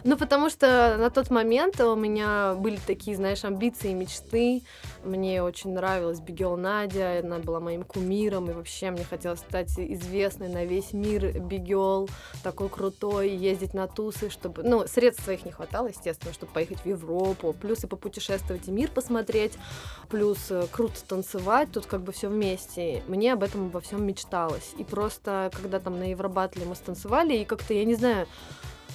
[0.05, 4.63] ну, потому что на тот момент у меня были такие, знаешь, амбиции и мечты.
[5.05, 10.49] Мне очень нравилась Бигел Надя, она была моим кумиром, и вообще мне хотелось стать известной
[10.49, 12.09] на весь мир Бигел,
[12.43, 14.63] такой крутой, ездить на тусы, чтобы...
[14.63, 18.91] Ну, средств своих не хватало, естественно, чтобы поехать в Европу, плюс и попутешествовать и мир
[18.91, 19.53] посмотреть,
[20.09, 23.03] плюс э, круто танцевать, тут как бы все вместе.
[23.07, 24.73] Мне об этом во всем мечталось.
[24.79, 28.06] И просто, когда там на Евробатле мы станцевали, и как-то, я не знаю,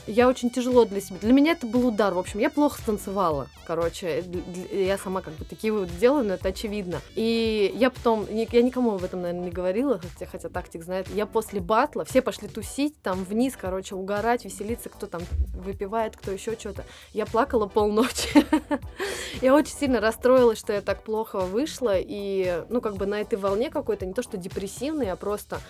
[0.08, 1.19] я очень тяжело для себя.
[1.19, 2.13] Для меня это был удар.
[2.13, 3.47] В общем, я плохо станцевала.
[3.65, 4.24] Короче,
[4.71, 7.02] я сама как бы такие выводы делаю, но это очевидно.
[7.15, 11.08] И я потом, я никому об этом, наверное, не говорила, хотя, хотя тактик знает.
[11.10, 15.21] Я после батла, все пошли тусить, там вниз, короче, угорать, веселиться, кто там
[15.54, 16.84] выпивает, кто еще что-то.
[17.13, 18.45] Я плакала полночи.
[19.41, 21.93] Я очень сильно расстроилась, что я так плохо вышла.
[21.97, 25.62] И, ну, как бы на этой волне какой-то, не то что депрессивной, а просто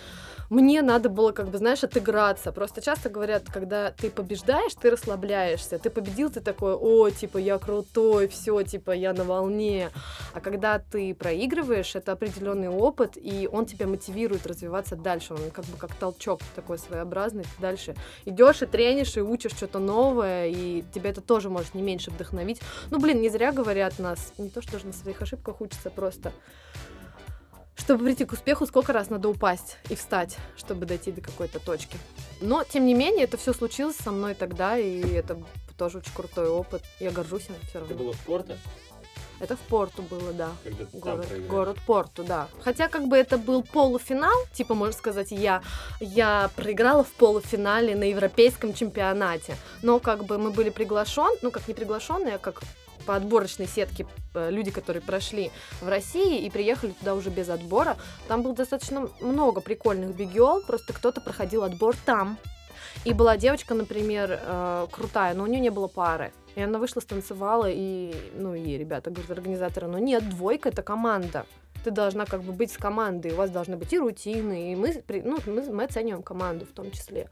[0.50, 2.52] мне надо было, как бы, знаешь, отыграться.
[2.52, 5.78] Просто часто говорят, когда ты побеждаешь, ты расслабляешься.
[5.78, 9.90] Ты победил, ты такой, о, типа, я крутой, все, типа, я на волне.
[10.34, 15.34] А когда ты проигрываешь, это определенный опыт, и он тебя мотивирует развиваться дальше.
[15.34, 17.44] Он как бы как толчок такой своеобразный.
[17.44, 21.82] Ты дальше идешь и тренишь, и учишь что-то новое, и тебя это тоже может не
[21.82, 22.60] меньше вдохновить.
[22.90, 26.32] Ну, блин, не зря говорят нас, не то, что даже на своих ошибках учатся просто
[27.76, 31.98] чтобы прийти к успеху, сколько раз надо упасть и встать, чтобы дойти до какой-то точки.
[32.40, 35.38] Но, тем не менее, это все случилось со мной тогда, и это
[35.76, 36.82] тоже очень крутой опыт.
[37.00, 37.94] Я горжусь им все равно.
[37.94, 38.58] Это было в Порто?
[39.42, 40.50] Это в Порту было, да.
[40.62, 42.46] Когда город, город Порту, да.
[42.60, 45.62] Хотя как бы это был полуфинал, типа, можно сказать, я,
[45.98, 49.56] я проиграла в полуфинале на европейском чемпионате.
[49.82, 52.62] Но как бы мы были приглашены, ну как не приглашенные, а как
[53.02, 57.96] по отборочной сетке э, люди, которые прошли в России и приехали туда уже без отбора.
[58.28, 62.38] Там было достаточно много прикольных бигел, просто кто-то проходил отбор там.
[63.04, 66.32] И была девочка, например, э, крутая, но у нее не было пары.
[66.54, 71.46] И она вышла, станцевала, и, ну, и ребята говорят, организаторы, ну нет, двойка это команда.
[71.82, 75.02] Ты должна как бы быть с командой, у вас должны быть и рутины, и мы,
[75.08, 77.28] ну, мы, мы оцениваем команду в том числе.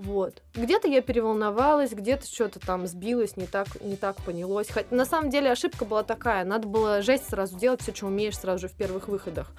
[0.00, 0.42] Вот.
[0.54, 4.68] Где-то я переволновалась, где-то что-то там сбилось, не так, не так понялось.
[4.70, 8.38] Хотя, на самом деле ошибка была такая, надо было жесть сразу делать все, что умеешь
[8.38, 9.52] сразу же в первых выходах.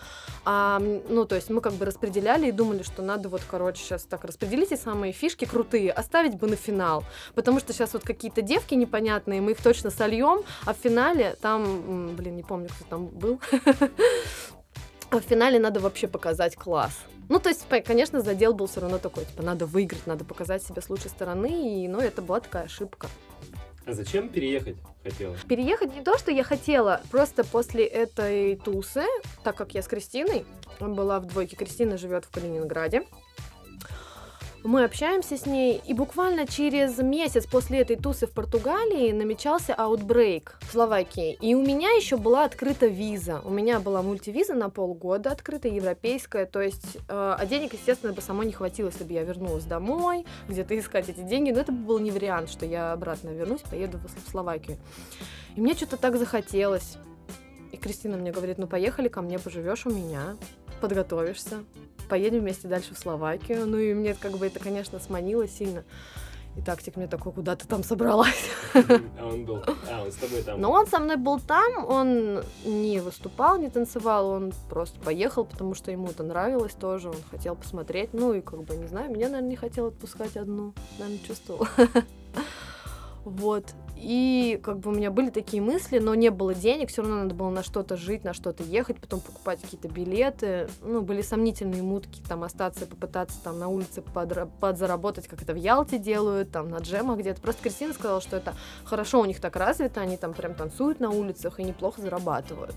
[0.44, 4.04] А, ну, то есть мы как бы распределяли и думали, что надо вот, короче, сейчас
[4.06, 7.04] так распределите самые фишки крутые, оставить бы на финал.
[7.36, 12.16] Потому что сейчас вот какие-то девки непонятные, мы их точно сольем, а в финале там,
[12.16, 13.40] блин, не помню, кто там был,
[15.12, 16.94] а в финале надо вообще показать класс.
[17.32, 20.82] Ну, то есть, конечно, задел был все равно такой, типа, надо выиграть, надо показать себя
[20.82, 23.08] с лучшей стороны, и, ну, это была такая ошибка.
[23.86, 25.38] А зачем переехать хотела?
[25.48, 29.06] Переехать не то, что я хотела, просто после этой тусы,
[29.46, 30.46] так как я с Кристиной
[30.82, 33.06] была в двойке, Кристина живет в Калининграде,
[34.63, 40.58] мы общаемся с ней, и буквально через месяц после этой тусы в Португалии намечался аутбрейк
[40.62, 41.38] в Словакии.
[41.41, 43.41] И у меня еще была открыта виза.
[43.43, 46.45] У меня была мультивиза на полгода открыта, европейская.
[46.45, 50.26] То есть, э, а денег, естественно, бы самой не хватило, если бы я вернулась домой,
[50.47, 51.52] где-то искать эти деньги.
[51.52, 54.78] Но это был не вариант, что я обратно вернусь, поеду в Словакию.
[55.56, 56.97] И мне что-то так захотелось.
[57.71, 60.36] И Кристина мне говорит, ну поехали ко мне, поживешь у меня,
[60.82, 61.63] подготовишься
[62.12, 63.65] поедем вместе дальше в Словакию.
[63.65, 65.86] Ну и мне как бы это, конечно, сманило сильно.
[66.58, 68.50] И тактик мне такой, куда ты там собралась?
[68.74, 70.60] А он был, а, он с тобой там?
[70.60, 75.74] Но он со мной был там, он не выступал, не танцевал, он просто поехал, потому
[75.74, 79.30] что ему это нравилось тоже, он хотел посмотреть, ну и как бы, не знаю, меня,
[79.30, 81.65] наверное, не хотел отпускать одну, наверное, чувствовал.
[83.24, 83.74] Вот.
[83.96, 87.36] И как бы у меня были такие мысли, но не было денег, все равно надо
[87.36, 90.68] было на что-то жить, на что-то ехать, потом покупать какие-то билеты.
[90.82, 94.02] Ну, были сомнительные мутки, там остаться, попытаться там на улице
[94.60, 97.42] подзаработать, как это в Ялте делают, там на джемах где-то.
[97.42, 98.56] Просто Кристина сказала, что это
[98.86, 102.76] хорошо у них так развито, они там прям танцуют на улицах и неплохо зарабатывают.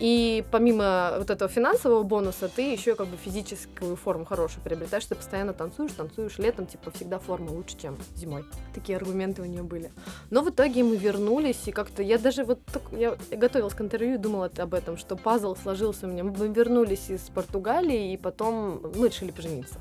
[0.00, 5.14] И помимо вот этого финансового бонуса, ты еще как бы физическую форму хорошую приобретаешь, ты
[5.14, 8.44] постоянно танцуешь, танцуешь летом, типа всегда форма лучше, чем зимой.
[8.74, 9.92] Такие аргументы у нее были.
[10.30, 12.60] Но в итоге мы вернулись, и как-то я даже вот
[12.92, 16.24] я готовилась к интервью и думала об этом, что пазл сложился у меня.
[16.24, 19.78] Мы вернулись из Португалии, и потом мы решили пожениться.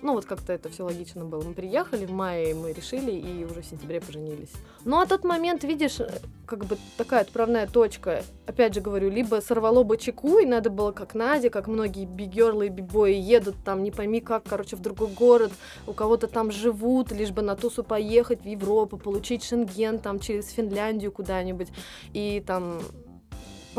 [0.00, 1.42] Ну, вот как-то это все логично было.
[1.42, 4.52] Мы приехали в мае, мы решили, и уже в сентябре поженились.
[4.84, 5.98] Ну, а тот момент, видишь,
[6.46, 8.22] как бы такая отправная точка.
[8.46, 12.66] Опять же говорю, либо сорвало бы чеку, и надо было, как Надя, как многие бигерлы
[12.66, 15.52] и бибои едут там, не пойми как, короче, в другой город,
[15.86, 20.48] у кого-то там живут, лишь бы на тусу поехать в Европу, получить шенген там через
[20.50, 21.68] Финляндию куда-нибудь,
[22.12, 22.80] и там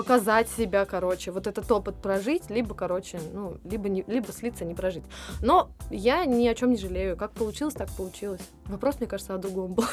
[0.04, 4.74] показать себя, короче, вот этот опыт прожить, либо, короче, ну, либо, не, либо слиться, не
[4.74, 5.04] прожить.
[5.42, 7.18] Но я ни о чем не жалею.
[7.18, 8.42] Как получилось, так получилось.
[8.66, 9.86] Вопрос, мне кажется, о другом был.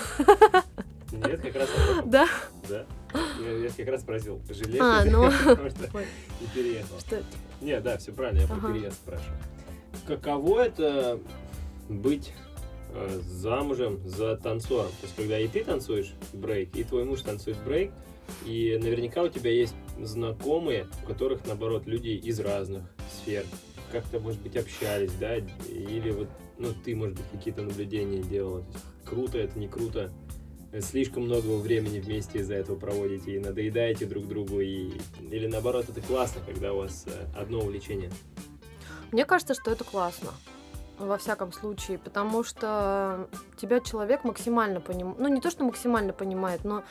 [1.13, 1.69] Нет, как раз.
[2.05, 2.27] Да?
[2.69, 2.85] Да.
[3.41, 5.31] Я, я как раз спросил, жалеешь А, ну.
[5.49, 5.89] потому что
[6.41, 6.99] не переехал.
[7.01, 7.23] Что?
[7.61, 8.73] Не, да, все правильно, я про Ага.
[8.73, 9.39] переезд спрашиваю.
[10.07, 11.19] Каково это
[11.89, 12.33] быть
[12.93, 14.91] э, замужем за танцором?
[15.01, 17.93] То есть, когда и ты танцуешь брейк, и твой муж танцует брейк,
[18.45, 23.45] и наверняка у тебя есть знакомые, у которых, наоборот, люди из разных сфер.
[23.93, 25.37] Как-то, может быть, общались, да?
[25.37, 26.29] Или вот,
[26.59, 28.65] ну, ты, может быть, какие-то наблюдения делала.
[29.05, 30.13] Круто это, не круто.
[30.81, 34.91] Слишком много времени вместе из-за этого проводите и надоедаете друг другу, и...
[35.31, 38.11] или наоборот, это классно, когда у вас э, одно увлечение.
[39.13, 40.31] Мне кажется, что это классно.
[40.99, 45.19] Во всяком случае, потому что тебя человек максимально понимает.
[45.19, 46.85] Ну, не то, что максимально понимает, но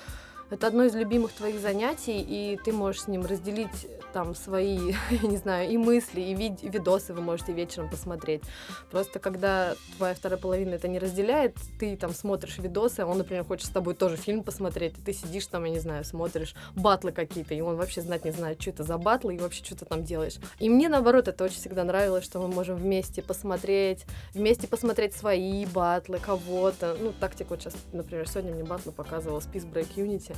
[0.50, 5.28] это одно из любимых твоих занятий, и ты можешь с ним разделить там свои, я
[5.28, 8.44] не знаю, и мысли, и вид- видосы вы можете вечером посмотреть.
[8.92, 13.44] Просто когда твоя вторая половина это не разделяет, ты там смотришь видосы, а он, например,
[13.44, 17.12] хочет с тобой тоже фильм посмотреть, и ты сидишь там, я не знаю, смотришь батлы
[17.12, 19.86] какие-то, и он вообще знать не знает, что это за батлы, и вообще что ты
[19.86, 20.36] там делаешь.
[20.60, 25.66] И мне, наоборот, это очень всегда нравилось, что мы можем вместе посмотреть, вместе посмотреть свои
[25.66, 26.96] батлы, кого-то.
[27.00, 30.35] Ну, тактик вот сейчас, например, сегодня мне батлы показывал Спис Break Unity.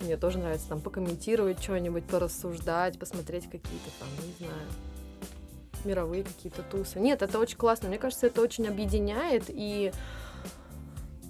[0.00, 4.68] Мне тоже нравится там покомментировать что-нибудь, порассуждать, посмотреть какие-то там, не знаю,
[5.84, 7.00] мировые какие-то тусы.
[7.00, 7.88] Нет, это очень классно.
[7.88, 9.44] Мне кажется, это очень объединяет.
[9.48, 9.92] И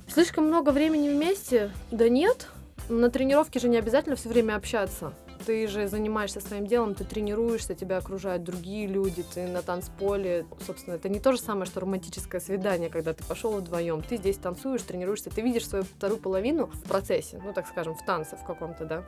[0.09, 1.71] слишком много времени вместе?
[1.91, 2.49] Да нет.
[2.89, 5.13] На тренировке же не обязательно все время общаться.
[5.47, 10.47] Ты же занимаешься своим делом, ты тренируешься, тебя окружают другие люди, ты на танцполе.
[10.67, 14.03] Собственно, это не то же самое, что романтическое свидание, когда ты пошел вдвоем.
[14.03, 18.05] Ты здесь танцуешь, тренируешься, ты видишь свою вторую половину в процессе, ну, так скажем, в
[18.05, 19.05] танце в каком-то, да.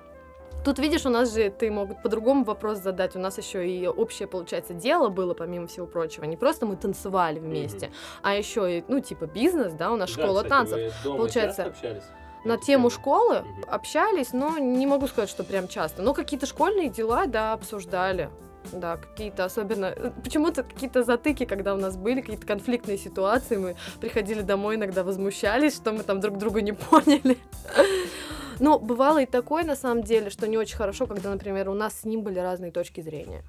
[0.65, 3.17] Тут, видишь, у нас же ты могут по-другому вопрос задать.
[3.17, 6.25] У нас еще и общее, получается, дело было, помимо всего прочего.
[6.25, 7.91] Не просто мы танцевали вместе,
[8.23, 10.77] а еще и, ну, типа бизнес, да, у нас Да, школа кстати, танцев.
[10.77, 12.03] вы дома Получается, часто общались?
[12.45, 16.03] На тему школы общались, но не могу сказать, что прям часто.
[16.03, 18.31] Но какие-то школьные дела, да, обсуждали.
[18.73, 19.87] Да, какие-то особенно...
[19.87, 25.03] э, Почему-то какие-то затыки, когда у нас были, какие-то конфликтные ситуации, мы приходили домой, иногда
[25.03, 27.39] возмущались, что мы там друг друга не поняли.
[28.59, 32.01] Но бывало и такое, на самом деле, что не очень хорошо, когда, например, у нас
[32.01, 33.43] с ним были разные точки зрения.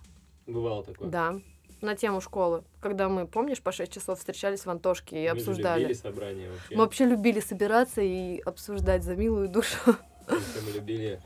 [0.47, 1.09] Бывало такое.
[1.09, 1.35] Да,
[1.81, 2.63] на тему школы.
[2.79, 5.81] Когда мы, помнишь, по 6 часов встречались в Антошке и Мы же обсуждали.
[5.81, 6.75] любили собрания вообще.
[6.75, 9.77] Мы вообще любили собираться и обсуждать за милую душу.
[10.27, 11.19] Мы любили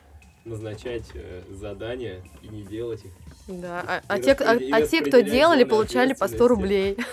[0.46, 3.12] назначать э, задания и не делать их.
[3.48, 6.98] Да, а, а те, а- а те, кто делали, получали по 100 рублей.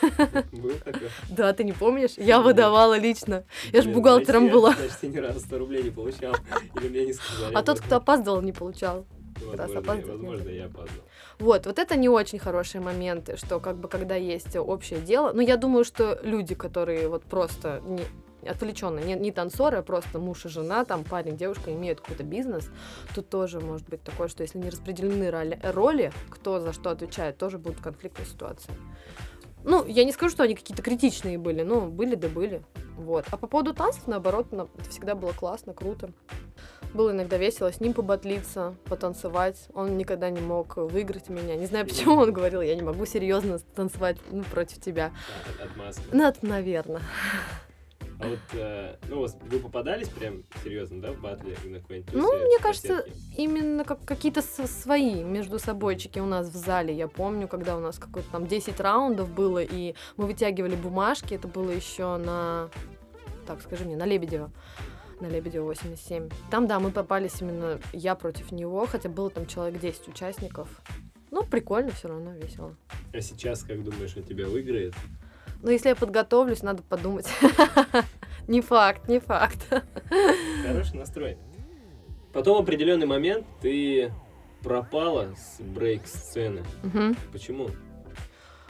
[1.30, 2.12] Да, ты не помнишь?
[2.16, 3.44] Я выдавала лично.
[3.72, 4.74] Я ж Блин, бухгалтером была.
[4.74, 6.34] Значит, я ни разу 100 рублей не получал.
[6.80, 7.54] Или мне не сказали.
[7.54, 9.06] А тот, кто опаздывал, не получал.
[9.50, 11.04] Раз Возможно, опаздывать я- не возможно, я опаздывал.
[11.38, 15.32] Вот, вот это не очень хорошие моменты, что как бы когда есть общее дело.
[15.32, 18.02] Но я думаю, что люди, которые вот просто не
[18.48, 22.70] отвлеченные, не, не танцоры, а просто муж и жена, там парень, девушка имеют какой-то бизнес,
[23.14, 27.38] тут тоже может быть такое, что если не распределены роли, роли, кто за что отвечает,
[27.38, 28.72] тоже будут конфликтные ситуации.
[29.64, 32.64] Ну, я не скажу, что они какие-то критичные были, но были да были.
[32.96, 33.26] Вот.
[33.30, 34.48] А по поводу танцев, наоборот,
[34.90, 36.10] всегда было классно, круто.
[36.94, 39.68] Было иногда весело с ним побатлиться, потанцевать.
[39.74, 41.56] Он никогда не мог выиграть меня.
[41.56, 45.10] Не знаю, почему он говорил, я не могу серьезно танцевать ну, против тебя.
[45.10, 46.02] Да, от- отмазка.
[46.12, 47.02] Ну, это, наверное.
[48.20, 52.58] А вот, э, ну, вы попадались прям серьезно, да, в батле на какой-нибудь Ну, мне
[52.60, 53.04] кажется?
[53.36, 56.94] Именно как какие-то свои между собойчики у нас в зале.
[56.94, 61.34] Я помню, когда у нас какой-то там 10 раундов было, и мы вытягивали бумажки.
[61.34, 62.68] Это было еще на...
[63.46, 64.52] Так, скажи мне, на Лебедева.
[65.22, 66.30] На Лебедева 87.
[66.50, 70.68] Там, да, мы попались именно я против него, хотя было там человек 10 участников.
[71.30, 72.74] Ну, прикольно, все равно весело.
[73.12, 74.94] А сейчас, как думаешь, он тебя выиграет?
[75.62, 77.28] Но если я подготовлюсь, надо подумать.
[78.48, 79.72] Не факт, не факт.
[80.66, 81.38] Хороший настрой.
[82.32, 84.12] Потом в определенный момент ты
[84.60, 86.64] пропала с брейк-сцены.
[86.82, 87.16] Мгм.
[87.30, 87.70] Почему?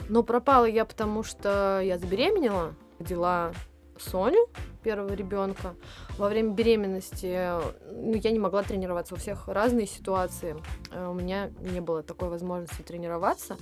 [0.07, 3.53] Но пропала я, потому что я забеременела, родила
[3.97, 4.47] Соню,
[4.83, 5.75] первого ребенка.
[6.17, 7.49] Во время беременности
[7.91, 9.15] ну, я не могла тренироваться.
[9.15, 10.55] У всех разные ситуации.
[10.91, 13.57] Э, У меня не было такой возможности тренироваться.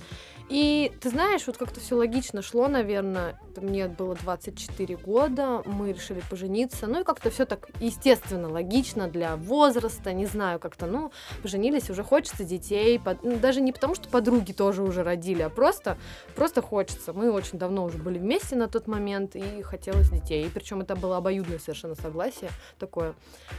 [0.48, 3.40] И ты знаешь, вот как-то все логично шло, наверное.
[3.56, 6.86] Мне было 24 года, мы решили пожениться.
[6.86, 11.12] Ну и как-то все так естественно, логично для возраста, не знаю, как-то, ну,
[11.42, 13.00] поженились, уже хочется детей.
[13.22, 15.96] ну, даже не потому, что подруги тоже уже родили, а просто
[16.34, 17.12] Просто хочется.
[17.12, 20.50] Мы очень давно уже были вместе на тот момент, и хотелось детей.
[20.52, 23.14] Причем это было обоюдное совершенно согласие, такое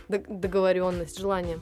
[0.08, 1.60] договоренность, желание.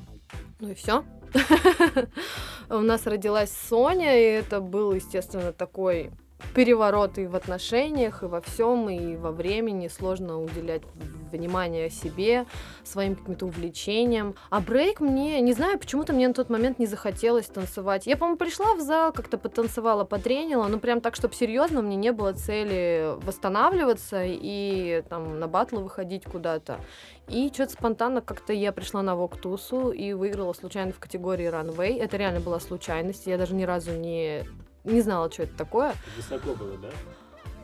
[0.59, 1.03] Ну и все.
[2.69, 6.11] У нас родилась Соня, и это был, естественно, такой
[6.53, 9.87] переворот и в отношениях, и во всем, и во времени.
[9.87, 10.83] Сложно уделять
[11.31, 12.45] внимание себе,
[12.83, 14.35] своим каким-то увлечениям.
[14.49, 18.05] А брейк мне, не знаю, почему-то мне на тот момент не захотелось танцевать.
[18.05, 22.11] Я, по-моему, пришла в зал, как-то потанцевала, потренила, но прям так, чтобы серьезно, меня не
[22.11, 26.79] было цели восстанавливаться и там на батлы выходить куда-то.
[27.27, 31.97] И что-то спонтанно как-то я пришла на Воктусу и выиграла случайно в категории Runway.
[31.97, 33.25] Это реально была случайность.
[33.25, 34.45] Я даже ни разу не
[34.83, 35.93] не знала, что это такое.
[36.17, 36.89] Высоко было, да?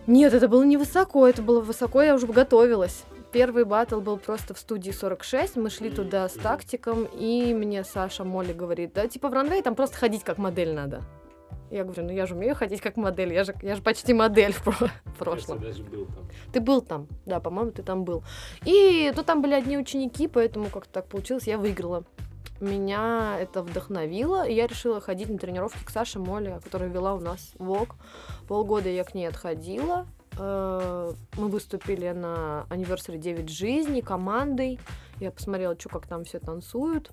[0.06, 3.04] Нет, это было не высоко, это было высоко, я уже готовилась.
[3.34, 8.24] Первый батл был просто в студии 46, мы шли туда с тактиком, и мне Саша
[8.24, 11.04] Молли говорит, да, типа в ранвей там просто ходить как модель надо.
[11.70, 14.54] Я говорю, ну я же умею ходить как модель, я же, я же почти модель
[14.54, 15.60] в, про- в прошлом.
[15.60, 16.30] Кажется, даже был там.
[16.54, 18.24] Ты был там, да, по-моему, ты там был.
[18.64, 22.06] И тут там были одни ученики, поэтому как-то так получилось, я выиграла.
[22.60, 27.20] Меня это вдохновило, и я решила ходить на тренировки к Саше Моле, которая вела у
[27.20, 27.96] нас ВОК.
[28.48, 30.08] Полгода я к ней отходила.
[30.40, 34.80] Э, Мы выступили на Anniversary 9 жизни командой.
[35.20, 37.12] Я посмотрела, что как там все танцуют.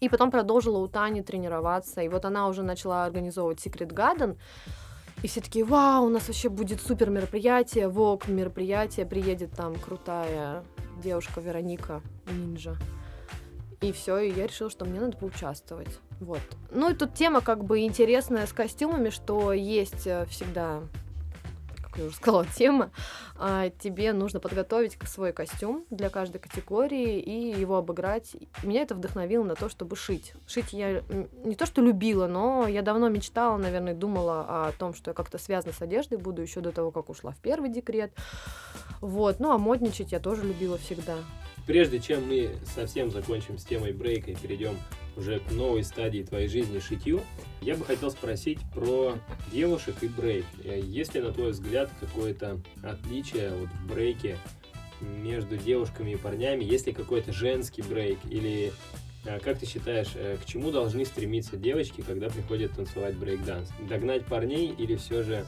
[0.00, 2.00] И потом продолжила у Тани тренироваться.
[2.00, 4.38] И вот она уже начала организовывать Secret Garden.
[5.22, 10.64] И все такие, вау, у нас вообще будет супер мероприятие, ВОК мероприятие, приедет там крутая
[11.00, 12.76] девушка Вероника Нинджа.
[13.82, 15.98] И все, и я решила, что мне надо поучаствовать.
[16.20, 16.40] Вот.
[16.70, 20.82] Ну и тут тема как бы интересная с костюмами, что есть э, всегда,
[21.82, 22.92] как я уже сказала, тема.
[23.36, 28.36] а, тебе нужно подготовить свой костюм для каждой категории и его обыграть.
[28.62, 30.32] Меня это вдохновило на то, чтобы шить.
[30.46, 31.02] Шить я
[31.44, 35.38] не то, что любила, но я давно мечтала, наверное, думала о том, что я как-то
[35.38, 38.12] связана с одеждой буду еще до того, как ушла в первый декрет.
[39.00, 39.40] Вот.
[39.40, 41.16] Ну, а модничать я тоже любила всегда.
[41.66, 44.76] Прежде чем мы совсем закончим с темой брейка и перейдем
[45.16, 47.20] уже к новой стадии твоей жизни шитью,
[47.60, 49.14] я бы хотел спросить про
[49.52, 50.44] девушек и брейк.
[50.64, 54.38] Э, Есть ли, на твой взгляд, какое-то отличие вот в брейке
[55.00, 56.64] между девушками и парнями?
[56.64, 58.18] Есть ли какой-то женский брейк?
[58.28, 58.72] Или
[59.24, 63.68] э, как ты считаешь, э, к чему должны стремиться девочки, когда приходят танцевать брейк-данс?
[63.88, 65.44] Догнать парней или все же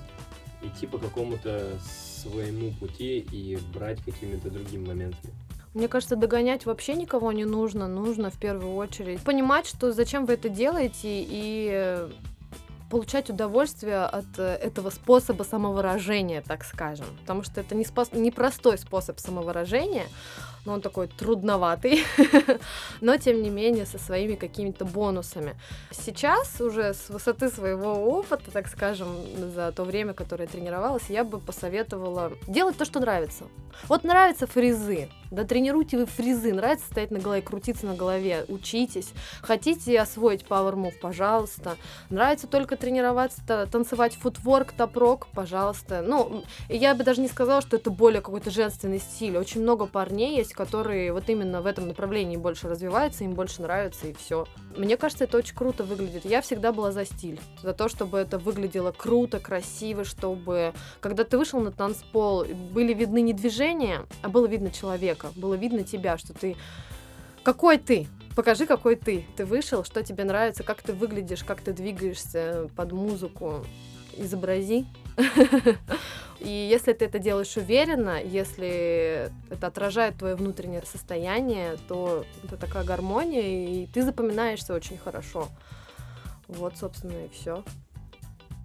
[0.62, 1.78] идти по какому-то
[2.22, 5.34] своему пути и брать какими-то другими моментами?
[5.74, 7.88] Мне кажется, догонять вообще никого не нужно.
[7.88, 12.08] Нужно в первую очередь понимать, что зачем вы это делаете, и э,
[12.90, 17.06] получать удовольствие от э, этого способа самовыражения, так скажем.
[17.22, 20.06] Потому что это не спос- непростой способ самовыражения,
[20.64, 22.04] но он такой трудноватый,
[23.00, 25.56] но тем не менее со своими какими-то бонусами.
[25.90, 29.08] Сейчас уже с высоты своего опыта, так скажем,
[29.54, 33.44] за то время, которое я тренировалась, я бы посоветовала делать то, что нравится.
[33.88, 39.12] Вот нравятся фрезы, да тренируйте вы фрезы, нравится стоять на голове, крутиться на голове, учитесь.
[39.42, 41.76] Хотите освоить Power Move, пожалуйста.
[42.10, 46.02] Нравится только тренироваться, та- танцевать футворк, топ-рок, пожалуйста.
[46.06, 49.36] Ну, я бы даже не сказала, что это более какой-то женственный стиль.
[49.36, 54.08] Очень много парней есть, которые вот именно в этом направлении больше развиваются, им больше нравится,
[54.08, 54.46] и все.
[54.76, 56.24] Мне кажется, это очень круто выглядит.
[56.24, 61.38] Я всегда была за стиль, за то, чтобы это выглядело круто, красиво, чтобы когда ты
[61.38, 66.32] вышел на танцпол, были видны не движения, а было видно человека, было видно тебя, что
[66.32, 66.56] ты...
[67.42, 68.08] Какой ты?
[68.34, 69.24] Покажи, какой ты.
[69.36, 73.64] Ты вышел, что тебе нравится, как ты выглядишь, как ты двигаешься под музыку.
[74.16, 74.86] Изобрази.
[76.40, 82.84] И если ты это делаешь уверенно, если это отражает твое внутреннее состояние, то это такая
[82.84, 85.48] гармония, и ты запоминаешься очень хорошо.
[86.48, 87.64] Вот, собственно, и все.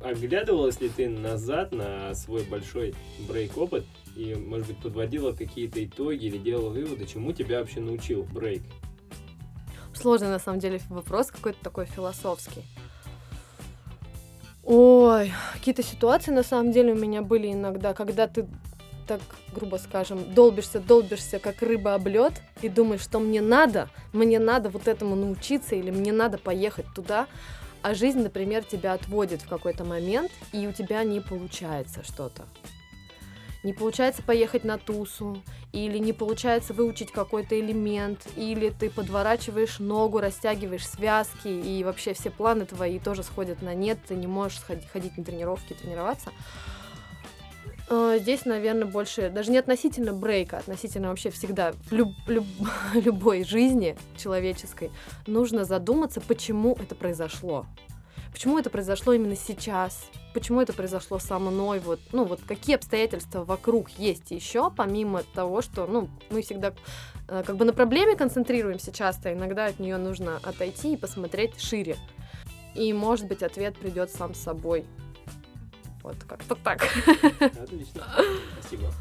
[0.01, 2.95] Оглядывалась ли ты назад на свой большой
[3.27, 3.85] брейк-опыт
[4.15, 8.63] и, может быть, подводила какие-то итоги или делала выводы, чему тебя вообще научил брейк?
[9.93, 12.63] Сложный, на самом деле, вопрос какой-то такой философский.
[14.63, 18.47] Ой, какие-то ситуации, на самом деле, у меня были иногда, когда ты
[19.07, 19.21] так,
[19.55, 24.69] грубо скажем, долбишься, долбишься, как рыба об лед, и думаешь, что мне надо, мне надо
[24.69, 27.27] вот этому научиться, или мне надо поехать туда,
[27.81, 32.43] а жизнь, например, тебя отводит в какой-то момент, и у тебя не получается что-то.
[33.63, 35.41] Не получается поехать на тусу,
[35.73, 42.29] или не получается выучить какой-то элемент, или ты подворачиваешь ногу, растягиваешь связки, и вообще все
[42.29, 46.31] планы твои тоже сходят на нет, ты не можешь ходить на тренировки, тренироваться.
[47.89, 52.45] Э, Здесь, наверное, больше, даже не относительно брейка, а относительно вообще всегда люб- люб-
[52.93, 54.89] любой жизни человеческой,
[55.27, 57.65] нужно задуматься, почему это произошло.
[58.31, 63.43] Почему это произошло именно сейчас, почему это произошло со мной, вот, ну, вот какие обстоятельства
[63.43, 66.73] вокруг есть еще, помимо того, что, ну, мы всегда
[67.27, 71.97] э, как бы на проблеме концентрируемся часто, иногда от нее нужно отойти и посмотреть шире.
[72.75, 74.85] И, может быть, ответ придет сам собой.
[76.03, 76.87] Вот как-то так.
[77.39, 78.03] Отлично.
[78.59, 78.91] Спасибо.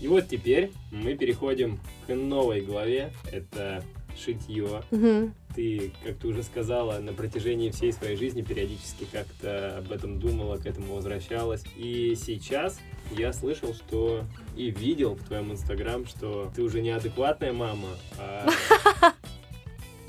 [0.00, 3.12] И вот теперь мы переходим к новой главе.
[3.30, 3.84] Это
[4.18, 4.82] шитье.
[4.90, 5.34] Мгм.
[5.54, 10.58] Ты, как ты уже сказала, на протяжении всей своей жизни периодически как-то об этом думала,
[10.58, 11.64] к этому возвращалась.
[11.76, 12.78] И сейчас
[13.16, 14.24] я слышал, что
[14.56, 17.88] и видел в твоем инстаграм, что ты уже не адекватная мама,
[18.18, 18.48] а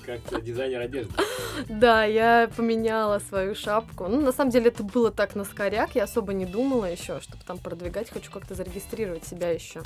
[0.05, 1.13] как-то дизайнер одежды.
[1.69, 4.07] Да, я поменяла свою шапку.
[4.07, 5.95] Ну, на самом деле, это было так на скоряк.
[5.95, 8.09] Я особо не думала еще, чтобы там продвигать.
[8.09, 9.81] Хочу как-то зарегистрировать себя еще.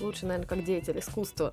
[0.00, 1.52] Лучше, наверное, как деятель искусства.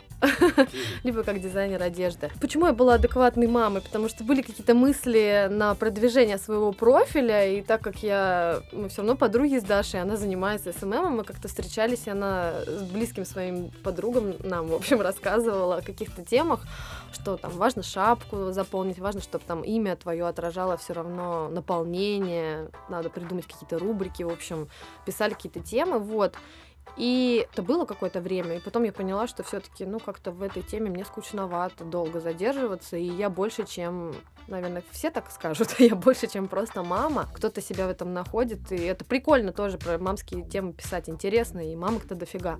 [1.03, 2.29] Либо как дизайнер одежды.
[2.39, 3.81] Почему я была адекватной мамой?
[3.81, 8.61] Потому что были какие-то мысли на продвижение своего профиля, и так как я...
[8.71, 12.83] Мы все равно подруги с Дашей, она занимается СММом, мы как-то встречались, и она с
[12.83, 16.61] близким своим подругам нам, в общем, рассказывала о каких-то темах,
[17.19, 23.09] что там важно шапку заполнить, важно, чтобы там имя твое отражало все равно наполнение, надо
[23.09, 24.69] придумать какие-то рубрики, в общем,
[25.05, 26.35] писали какие-то темы, вот.
[26.95, 30.63] И это было какое-то время, и потом я поняла, что все-таки, ну, как-то в этой
[30.63, 34.15] теме мне скучновато долго задерживаться, и я больше, чем,
[34.47, 37.27] наверное, все так скажут, я больше, чем просто мама.
[37.35, 41.75] Кто-то себя в этом находит, и это прикольно тоже про мамские темы писать, интересно, и
[41.75, 42.57] мамок-то дофига.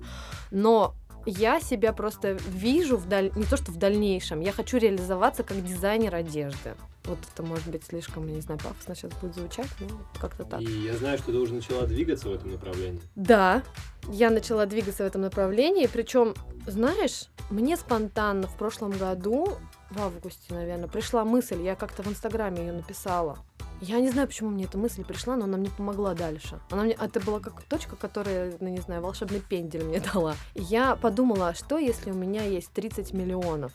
[0.50, 0.94] Но
[1.26, 3.32] я себя просто вижу в даль...
[3.36, 6.74] не то что в дальнейшем, я хочу реализоваться как дизайнер одежды.
[7.04, 9.86] Вот это может быть слишком, не знаю, пафосно сейчас будет звучать, но
[10.20, 10.60] как-то так.
[10.60, 13.00] И я знаю, что ты уже начала двигаться в этом направлении.
[13.14, 13.62] Да,
[14.10, 16.34] я начала двигаться в этом направлении, причем,
[16.66, 19.56] знаешь, мне спонтанно в прошлом году,
[19.90, 23.38] в августе, наверное, пришла мысль, я как-то в Инстаграме ее написала.
[23.80, 26.58] Я не знаю, почему мне эта мысль пришла, но она мне помогла дальше.
[26.70, 30.34] Она мне, это была как точка, которая, ну не знаю, волшебный пендель мне дала.
[30.54, 33.72] Я подумала, а что если у меня есть 30 миллионов?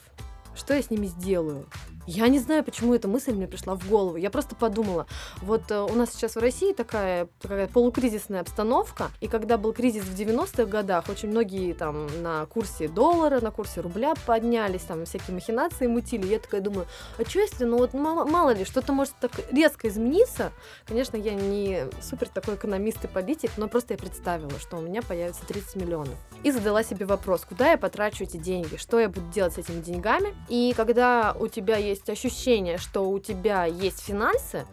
[0.56, 1.68] Что я с ними сделаю?
[2.06, 4.18] Я не знаю, почему эта мысль мне пришла в голову.
[4.18, 5.08] Я просто подумала,
[5.42, 10.04] вот э, у нас сейчас в России такая, такая полукризисная обстановка, и когда был кризис
[10.04, 15.34] в 90-х годах, очень многие там на курсе доллара, на курсе рубля поднялись, там всякие
[15.36, 16.28] махинации мутили.
[16.28, 16.88] Я такая думаю,
[17.18, 20.52] а что если, ну вот мало, мало ли, что-то может так резко измениться?
[20.86, 25.02] Конечно, я не супер такой экономист и политик, но просто я представила, что у меня
[25.02, 26.16] появится 30 миллионов.
[26.44, 29.80] И задала себе вопрос, куда я потрачу эти деньги, что я буду делать с этими
[29.82, 30.36] деньгами.
[30.50, 34.66] И когда у тебя есть ощущение, что у тебя есть финансы,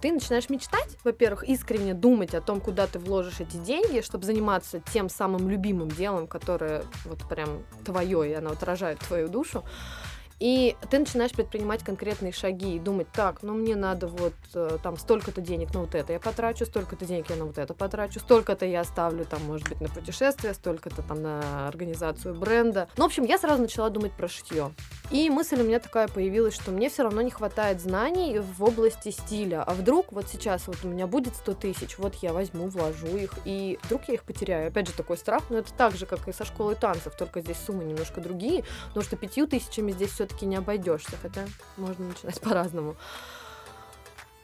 [0.00, 4.80] ты начинаешь мечтать, во-первых, искренне думать о том, куда ты вложишь эти деньги, чтобы заниматься
[4.92, 9.64] тем самым любимым делом, которое вот прям твое, и оно отражает твою душу.
[10.40, 14.96] И ты начинаешь предпринимать конкретные шаги и думать, так, ну мне надо вот э, там
[14.96, 18.64] столько-то денег на вот это я потрачу, столько-то денег я на вот это потрачу, столько-то
[18.64, 22.88] я оставлю там, может быть, на путешествие, столько-то там на организацию бренда.
[22.96, 24.72] Ну, в общем, я сразу начала думать про шитье.
[25.10, 29.10] И мысль у меня такая появилась, что мне все равно не хватает знаний в области
[29.10, 29.62] стиля.
[29.62, 33.32] А вдруг вот сейчас вот у меня будет 100 тысяч, вот я возьму, вложу их,
[33.44, 34.68] и вдруг я их потеряю.
[34.68, 37.56] Опять же, такой страх, но это так же, как и со школой танцев, только здесь
[37.56, 42.96] суммы немножко другие, потому что пятью тысячами здесь все-таки не обойдешься, хотя можно начинать по-разному.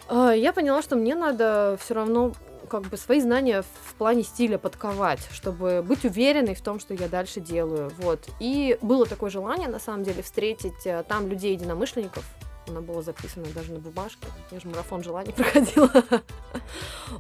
[0.09, 2.33] А, Я поняла, что мне надо все равно
[2.69, 7.09] как бы свои знания в плане стиля подковать, чтобы быть уверенной в том, что я
[7.09, 7.93] дальше делаю.
[7.99, 8.27] Вот.
[8.41, 12.25] И было такое желание, на самом деле, встретить э, там людей-единомышленников.
[12.67, 14.27] Она была записана даже на бумажке.
[14.51, 15.91] Я же марафон желаний проходила.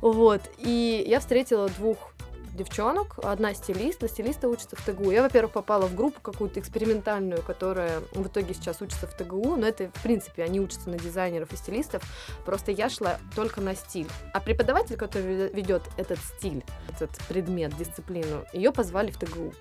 [0.00, 0.40] Вот.
[0.58, 2.13] И я встретила двух
[2.54, 5.10] девчонок, одна стилист, на стилиста учится в ТГУ.
[5.10, 9.66] Я, во-первых, попала в группу какую-то экспериментальную, которая в итоге сейчас учится в ТГУ, но
[9.66, 12.02] это, в принципе, они учатся на дизайнеров и стилистов,
[12.44, 14.08] просто я шла только на стиль.
[14.32, 19.52] А преподаватель, который ведет этот стиль, этот предмет, дисциплину, ее позвали в ТГУ.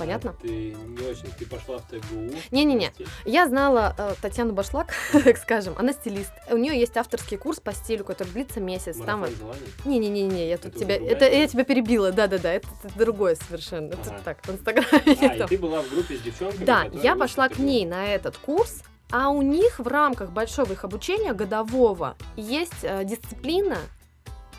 [0.00, 0.30] Понятно?
[0.30, 2.34] А ты не очень, ты пошла в ТГУ.
[2.50, 2.90] Не-не-не.
[3.26, 6.32] Я знала э, Татьяну Башлак, так скажем, она стилист.
[6.50, 8.96] У нее есть авторский курс по стилю, который длится месяц.
[8.96, 9.60] Там желаний.
[9.84, 14.10] не-не-не-не, я тут Это тебя, это я тебя перебила, да-да-да, это, это другое совершенно, это
[14.10, 14.20] Ага.
[14.24, 14.88] так в Инстаграме.
[15.04, 18.38] А, и ты была в группе с девчонками, Да, я пошла к ней на этот
[18.38, 18.82] курс,
[19.12, 23.76] а у них в рамках большого их обучения годового есть э, дисциплина.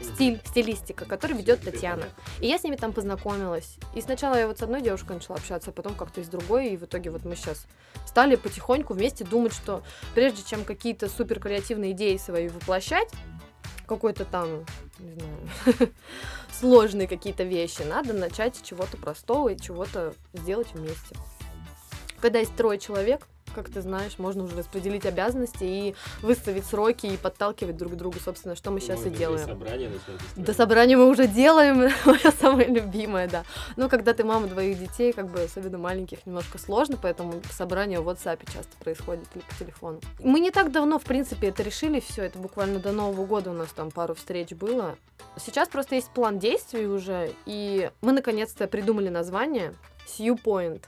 [0.03, 2.05] Стиль, стилистика, который ведет Татьяна.
[2.39, 3.75] И я с ними там познакомилась.
[3.95, 6.69] И сначала я вот с одной девушкой начала общаться, а потом как-то и с другой.
[6.69, 7.65] И в итоге вот мы сейчас
[8.05, 9.83] стали потихоньку вместе думать, что
[10.15, 13.09] прежде чем какие-то супер креативные идеи свои воплощать,
[13.87, 14.65] какой-то там,
[14.99, 15.91] не знаю,
[16.59, 21.15] сложные какие-то вещи, надо начать с чего-то простого и чего-то сделать вместе.
[22.21, 27.17] Когда есть трое человек, как ты знаешь, можно уже распределить обязанности и выставить сроки и
[27.17, 29.47] подталкивать друг друга, собственно, что мы сейчас Можно и делаем.
[29.47, 29.91] собрание.
[30.35, 33.43] До собрания мы уже делаем, моя самая любимая, да.
[33.75, 38.09] Ну, когда ты мама двоих детей, как бы, особенно маленьких, немножко сложно, поэтому собрание в
[38.09, 39.99] WhatsApp часто происходит или по телефону.
[40.19, 43.53] Мы не так давно, в принципе, это решили, все, это буквально до Нового года у
[43.53, 44.95] нас там пару встреч было.
[45.43, 49.73] Сейчас просто есть план действий уже, и мы наконец-то придумали название
[50.07, 50.83] Sue Point.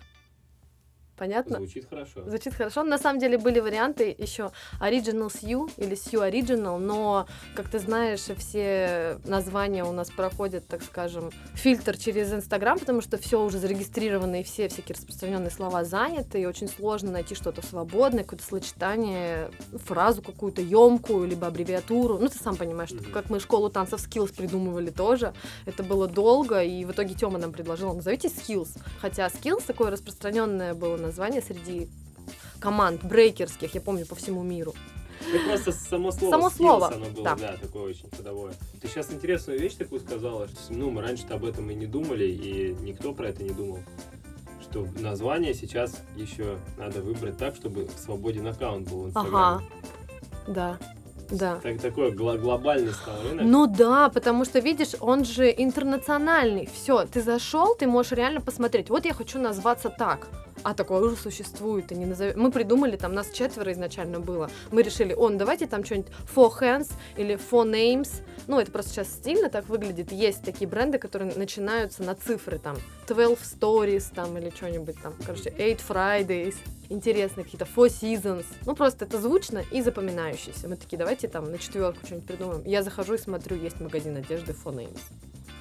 [1.17, 1.57] Понятно?
[1.57, 2.23] Звучит хорошо.
[2.27, 2.83] Звучит хорошо.
[2.83, 4.51] На самом деле были варианты еще
[4.81, 10.81] Original Sue или Sue Original, но, как ты знаешь, все названия у нас проходят, так
[10.81, 16.41] скажем, фильтр через Инстаграм, потому что все уже зарегистрировано и все всякие распространенные слова заняты,
[16.41, 19.51] и очень сложно найти что-то свободное, какое-то сочетание,
[19.85, 22.17] фразу какую-то емкую, либо аббревиатуру.
[22.17, 23.11] Ну, ты сам понимаешь, что Мгм.
[23.11, 25.33] как мы школу танцев Skills придумывали тоже,
[25.65, 28.77] это было долго, и в итоге Тёма нам предложил, назовите Skills.
[28.99, 31.89] Хотя Skills такое распространенное было название среди
[32.59, 34.73] команд брейкерских, я помню, по всему миру.
[35.31, 37.35] Ну, просто само слово Само слово, оно было, да.
[37.35, 37.57] да.
[37.61, 38.53] такое очень ходовое.
[38.81, 42.25] Ты сейчас интересную вещь такую сказала, что, ну, мы раньше-то об этом и не думали,
[42.25, 43.79] и никто про это не думал.
[44.63, 49.37] Что название сейчас еще надо выбрать так, чтобы свободен аккаунт был в Инстаграме.
[49.37, 49.63] Ага.
[50.47, 50.77] Да,
[51.29, 51.59] да.
[51.61, 53.45] Так, такой гла- глобальный стал рынок.
[53.45, 56.67] Ну да, потому что, видишь, он же интернациональный.
[56.73, 58.89] Все, ты зашел, ты можешь реально посмотреть.
[58.89, 60.27] Вот я хочу назваться так.
[60.61, 62.39] А такое уже существует, и не назовем.
[62.39, 64.49] Мы придумали, там нас четверо изначально было.
[64.71, 68.09] Мы решили, он, давайте там что-нибудь for hands или for names.
[68.47, 70.11] Ну, это просто сейчас стильно так выглядит.
[70.11, 72.77] Есть такие бренды, которые начинаются на цифры, там,
[73.07, 76.55] 12 stories, там, или что-нибудь там, короче, 8 Fridays.
[76.89, 78.45] Интересные какие-то four seasons.
[78.65, 80.67] Ну, просто это звучно и запоминающееся.
[80.67, 82.63] Мы такие, давайте там на четверку что-нибудь придумаем.
[82.65, 84.99] Я захожу и смотрю, есть магазин одежды for names.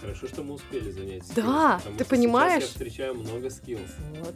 [0.02, 2.62] Хорошо, что мы успели занять skills, Да, ты понимаешь?
[2.64, 3.90] Я встречаю много skills.
[4.18, 4.34] Вот.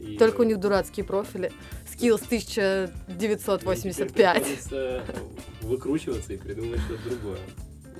[0.00, 1.52] И, Только у них дурацкие профили.
[1.92, 4.42] Skills ну, теперь 1985.
[4.42, 5.02] приходится
[5.62, 7.38] выкручиваться и придумать что-то другое.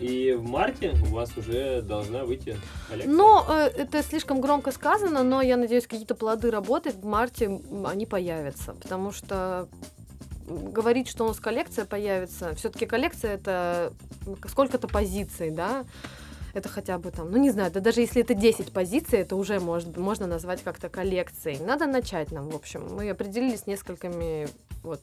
[0.00, 2.56] И в марте у вас уже должна выйти
[2.88, 3.12] коллекция.
[3.12, 8.06] Ну, э, это слишком громко сказано, но я надеюсь, какие-то плоды работы в марте они
[8.06, 9.68] появятся, потому что
[10.48, 13.92] говорить, что у нас коллекция появится, все-таки коллекция это
[14.46, 15.84] сколько-то позиций, да,
[16.54, 19.60] это хотя бы там, ну не знаю, да даже если это 10 позиций, это уже
[19.60, 21.58] может, можно назвать как-то коллекцией.
[21.64, 22.86] Надо начать нам, в общем.
[22.94, 24.48] Мы определились несколькими
[24.82, 25.00] вот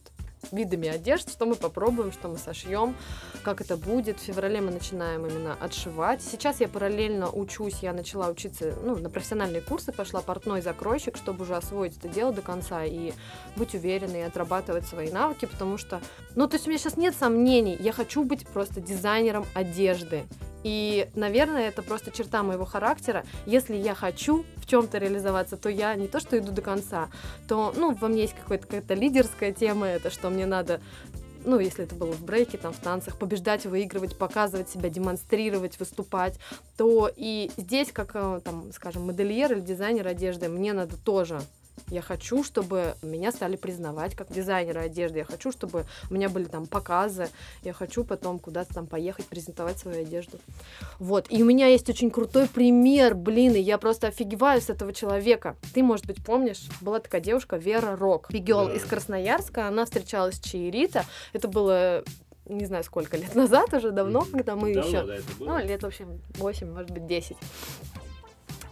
[0.52, 2.94] видами одежд, что мы попробуем, что мы сошьем,
[3.42, 4.18] как это будет.
[4.18, 6.22] В феврале мы начинаем именно отшивать.
[6.22, 11.44] Сейчас я параллельно учусь, я начала учиться, ну, на профессиональные курсы пошла портной закройщик, чтобы
[11.44, 13.12] уже освоить это дело до конца и
[13.56, 16.00] быть уверенной, и отрабатывать свои навыки, потому что,
[16.34, 20.24] ну, то есть у меня сейчас нет сомнений, я хочу быть просто дизайнером одежды.
[20.66, 23.24] И, наверное, это просто черта моего характера.
[23.46, 27.08] Если я хочу в чем-то реализоваться, то я не то, что иду до конца,
[27.46, 30.80] то, ну, во мне есть какая-то лидерская тема, это что мне надо
[31.46, 36.40] ну, если это было в брейке, там, в танцах, побеждать, выигрывать, показывать себя, демонстрировать, выступать,
[36.76, 41.40] то и здесь, как, э, там, скажем, модельер или дизайнер одежды, мне надо тоже
[41.90, 45.18] я хочу, чтобы меня стали признавать как дизайнера одежды.
[45.18, 47.28] Я хочу, чтобы у меня были там показы.
[47.62, 50.38] Я хочу потом куда-то там поехать, презентовать свою одежду.
[50.98, 51.26] Вот.
[51.30, 55.56] И у меня есть очень крутой пример, блин, и я просто офигеваю с этого человека.
[55.74, 58.74] Ты, может быть, помнишь, была такая девушка Вера Рок, бигел Да.
[58.74, 59.68] из Красноярска.
[59.68, 61.04] Она встречалась с Чаирита.
[61.32, 62.02] Это было
[62.48, 65.06] не знаю, сколько лет назад уже, давно, когда мы Давно, еще...
[65.06, 65.46] да, это было.
[65.48, 67.36] Ну, лет, в общем, 8, может быть, 10.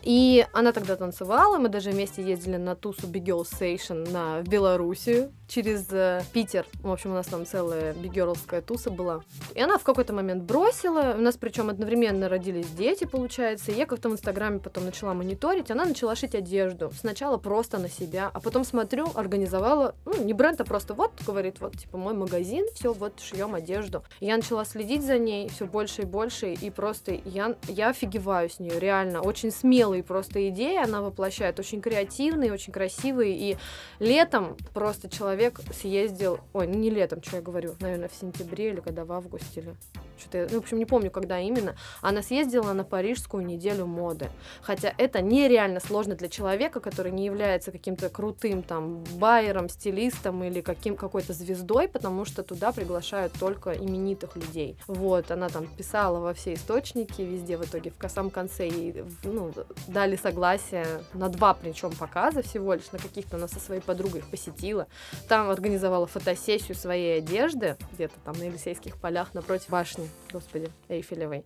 [0.05, 4.45] И она тогда танцевала, мы даже вместе ездили на тусу Big Girl Station на, в
[4.45, 6.67] Белоруссию через э, Питер.
[6.83, 9.23] В общем, у нас там целая бигерлская туса была.
[9.55, 13.87] И она в какой-то момент бросила, у нас причем одновременно родились дети, получается, и я
[13.87, 16.91] как-то в Инстаграме потом начала мониторить, она начала шить одежду.
[16.99, 21.61] Сначала просто на себя, а потом смотрю, организовала, ну, не бренд, а просто вот, говорит,
[21.61, 24.03] вот, типа, мой магазин, все, вот, шьем одежду.
[24.21, 28.51] И я начала следить за ней все больше и больше, и просто я, я офигеваю
[28.51, 29.51] с нее, реально, очень
[29.95, 33.57] смелые просто идеи она воплощает, очень креативные, очень красивые, и
[34.01, 39.05] летом просто человек съездил, ой, не летом, что я говорю, наверное, в сентябре или когда
[39.05, 39.77] в августе, или
[40.19, 44.29] что-то, я- ну, в общем, не помню, когда именно, она съездила на парижскую неделю моды.
[44.63, 50.61] Хотя это нереально сложно для человека, который не является каким-то крутым там байером, стилистом или
[50.61, 54.77] каким, какой-то звездой, потому что туда приглашают только именитых людей.
[54.87, 59.53] Вот, она там писала во все источники, везде в итоге в самом конце ей ну,
[59.87, 64.27] дали согласие на два причем показа всего лишь, на каких-то она со своей подругой их
[64.29, 64.87] посетила.
[65.29, 71.45] Там организовала фотосессию своей одежды, где-то там на Елисейских полях напротив башни, господи, Эйфелевой.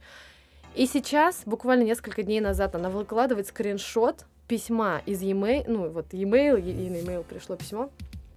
[0.75, 6.61] И сейчас, буквально несколько дней назад, она выкладывает скриншот письма из e-mail, ну вот e-mail,
[6.61, 7.91] ей на e-mail пришло письмо,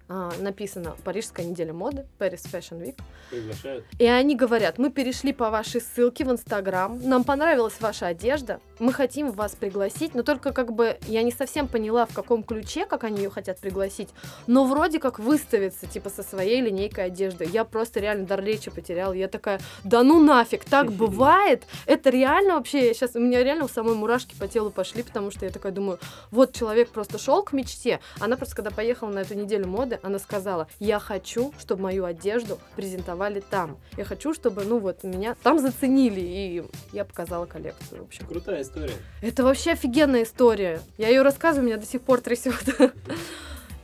[0.08, 2.96] а, написано «Парижская неделя моды», Paris Fashion Week.
[3.30, 3.86] Приглашают.
[3.98, 8.92] И они говорят, мы перешли по вашей ссылке в Инстаграм, нам понравилась ваша одежда, мы
[8.92, 13.04] хотим вас пригласить, но только как бы я не совсем поняла, в каком ключе, как
[13.04, 14.08] они ее хотят пригласить,
[14.48, 17.48] но вроде как выставиться, типа, со своей линейкой одежды.
[17.50, 19.12] Я просто реально дар речи потеряла.
[19.12, 21.62] Я такая, да ну нафиг, так бывает?
[21.86, 25.46] Это реально вообще, сейчас у меня реально у самой мурашки по телу пошли, потому что
[25.46, 26.00] я такая думаю,
[26.32, 28.00] вот человек просто шел к мечте.
[28.18, 32.58] Она просто, когда поехала на эту неделю моды, она сказала, я хочу, чтобы мою одежду
[32.74, 33.78] презентовали там.
[33.96, 38.26] Я хочу, чтобы, ну вот, меня там заценили, и я показала коллекцию, в общем.
[38.26, 38.94] Крутая история.
[39.20, 40.80] Это вообще офигенная история.
[40.98, 42.54] Я ее рассказываю, меня до сих пор трясет.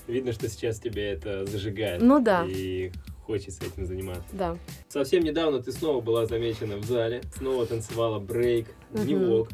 [0.07, 2.01] Видно, что сейчас тебя это зажигает.
[2.01, 2.47] Ну да.
[2.49, 2.91] И
[3.25, 4.29] хочется этим заниматься.
[4.33, 4.57] Да.
[4.89, 9.49] Совсем недавно ты снова была замечена в зале, снова танцевала брейк, дневок.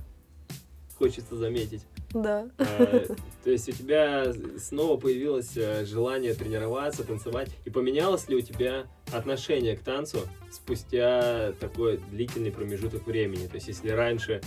[0.97, 1.83] Хочется заметить.
[2.11, 2.49] Да.
[2.59, 3.05] А,
[3.43, 7.51] То есть у тебя снова появилось э, желание тренироваться, танцевать.
[7.65, 10.21] И поменялось ли у тебя отношение к танцу
[10.53, 13.49] спустя такой длительный промежуток времени?
[13.49, 14.41] То есть если раньше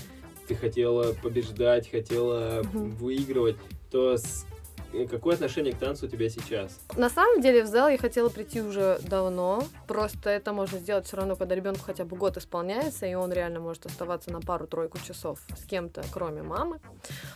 [0.48, 2.92] ты хотела побеждать, хотела Мгм.
[2.96, 3.58] выигрывать,
[3.92, 4.46] то с-
[4.94, 6.80] э, какое отношение к танцу у тебя сейчас?
[6.96, 9.64] На самом деле в зал я хотела прийти уже давно.
[9.88, 13.60] Просто это можно сделать все равно, когда ребенку хотя бы год исполняется, и он реально
[13.60, 16.80] может оставаться на пару-тройку часов с кем-то, кроме мамы.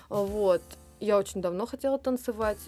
[0.09, 0.62] Вот.
[0.99, 2.59] Я очень давно хотела танцевать.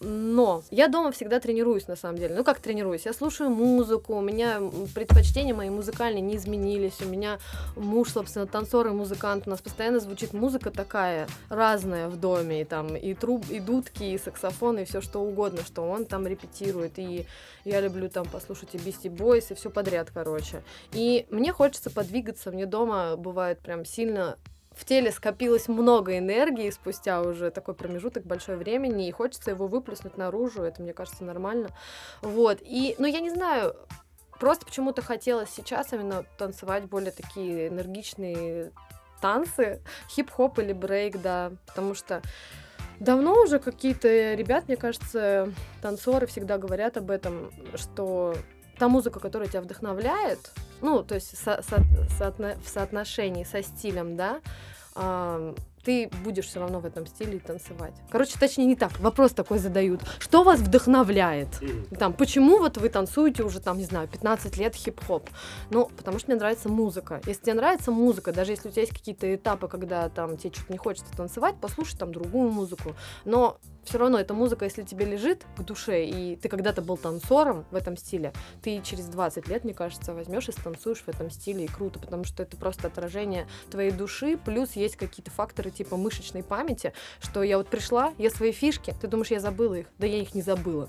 [0.00, 2.36] Но я дома всегда тренируюсь, на самом деле.
[2.36, 3.06] Ну, как тренируюсь?
[3.06, 4.60] Я слушаю музыку, у меня
[4.94, 7.00] предпочтения мои музыкальные не изменились.
[7.02, 7.38] У меня
[7.74, 9.44] муж, собственно, танцор и музыкант.
[9.46, 12.62] У нас постоянно звучит музыка такая разная в доме.
[12.62, 16.28] И там и труб, и дудки, и саксофон, и все что угодно, что он там
[16.28, 16.98] репетирует.
[16.98, 17.26] И
[17.64, 20.62] я люблю там послушать и Beastie Boys, и все подряд, короче.
[20.92, 22.52] И мне хочется подвигаться.
[22.52, 24.38] Мне дома бывает прям сильно
[24.78, 30.16] в теле скопилось много энергии спустя уже такой промежуток большой времени, и хочется его выплеснуть
[30.16, 31.70] наружу, это, мне кажется, нормально.
[32.22, 33.74] Вот, и, ну, я не знаю,
[34.38, 38.70] просто почему-то хотелось сейчас именно танцевать более такие энергичные
[39.20, 42.22] танцы, хип-хоп или брейк, да, потому что
[43.00, 45.52] давно уже какие-то ребят, мне кажется,
[45.82, 48.36] танцоры всегда говорят об этом, что
[48.78, 51.84] та музыка, которая тебя вдохновляет, ну, то есть со- со-
[52.18, 54.40] соотно- в соотношении со стилем, да,
[54.94, 55.54] а,
[55.84, 57.94] ты будешь все равно в этом стиле танцевать.
[58.10, 58.98] Короче, точнее не так.
[59.00, 60.02] Вопрос такой задают.
[60.18, 61.48] Что вас вдохновляет?
[61.98, 65.30] Там, почему вот вы танцуете уже, там, не знаю, 15 лет хип-хоп?
[65.70, 67.22] Ну, потому что мне нравится музыка.
[67.26, 70.72] Если тебе нравится музыка, даже если у тебя есть какие-то этапы, когда там тебе что-то
[70.72, 72.94] не хочется танцевать, послушай там другую музыку.
[73.24, 73.58] Но
[73.88, 77.74] все равно эта музыка, если тебе лежит к душе, и ты когда-то был танцором в
[77.74, 78.32] этом стиле,
[78.62, 82.24] ты через 20 лет, мне кажется, возьмешь и станцуешь в этом стиле, и круто, потому
[82.24, 87.56] что это просто отражение твоей души, плюс есть какие-то факторы типа мышечной памяти, что я
[87.56, 89.86] вот пришла, я свои фишки, ты думаешь, я забыла их?
[89.98, 90.88] Да я их не забыла.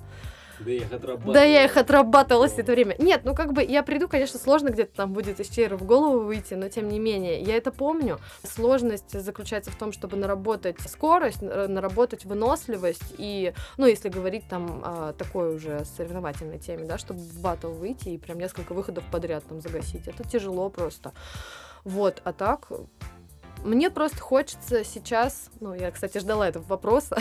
[0.60, 1.34] Да я их отрабатывал.
[1.34, 2.96] Да я их отрабатывала все это время.
[3.00, 6.20] Нет, ну как бы я приду, конечно, сложно где-то там будет из чейра в голову
[6.26, 8.20] выйти, но тем не менее, я это помню.
[8.44, 14.82] Сложность заключается в том, чтобы наработать скорость, на- наработать выносливость и, ну, если говорить там
[14.84, 19.44] о такой уже соревновательной теме, да, чтобы в батл выйти и прям несколько выходов подряд
[19.48, 20.08] там загасить.
[20.08, 21.14] Это тяжело просто.
[21.86, 22.68] Вот, а так,
[23.64, 27.18] мне просто хочется сейчас, ну, я, кстати, ждала этого вопроса,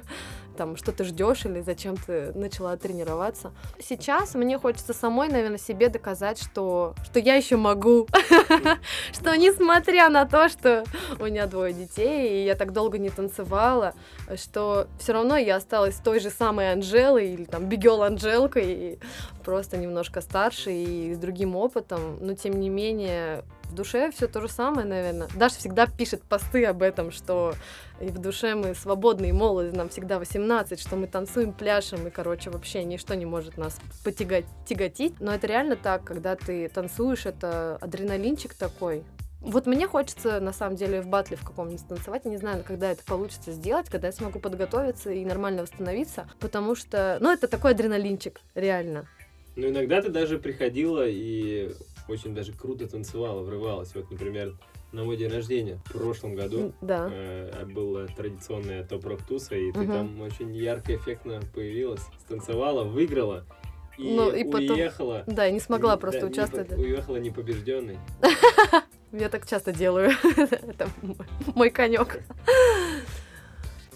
[0.58, 3.52] там, что ты ждешь или зачем ты начала тренироваться.
[3.80, 8.08] Сейчас мне хочется самой, наверное, себе доказать, что, что я еще могу,
[9.12, 10.84] что несмотря на то, что
[11.20, 13.94] у меня двое детей, и я так долго не танцевала,
[14.34, 18.98] что все равно я осталась той же самой Анжелой или там Бигел Анжелкой,
[19.44, 24.40] просто немножко старше и с другим опытом, но тем не менее в душе все то
[24.40, 25.28] же самое, наверное.
[25.34, 27.54] Даша всегда пишет посты об этом, что
[28.00, 32.50] и в душе мы свободные, молоды, нам всегда 18, что мы танцуем, пляшем, и, короче,
[32.50, 35.20] вообще ничто не может нас потягать, тяготить.
[35.20, 39.04] Но это реально так, когда ты танцуешь, это адреналинчик такой.
[39.40, 42.22] Вот мне хочется, на самом деле, в батле в каком-нибудь танцевать.
[42.24, 46.74] Я не знаю, когда это получится сделать, когда я смогу подготовиться и нормально восстановиться, потому
[46.74, 49.06] что, ну, это такой адреналинчик, реально.
[49.54, 51.74] Ну, иногда ты даже приходила и
[52.08, 53.94] очень даже круто танцевала, врывалась.
[53.94, 54.56] Вот, например,
[54.92, 57.08] на мой день рождения в прошлом году Да.
[57.12, 59.92] э, была традиционная топ-рок туса, и ты Мгм.
[59.92, 63.44] там очень ярко, эффектно появилась, станцевала, выиграла
[63.98, 65.24] и, Ну, и потом- уехала.
[65.26, 66.68] Да, я не смогла Да, просто не участвовать.
[66.68, 67.98] по- Уехала непобежденной.
[69.12, 70.10] Я так часто делаю.
[70.36, 70.88] Это
[71.54, 72.20] мой- конек.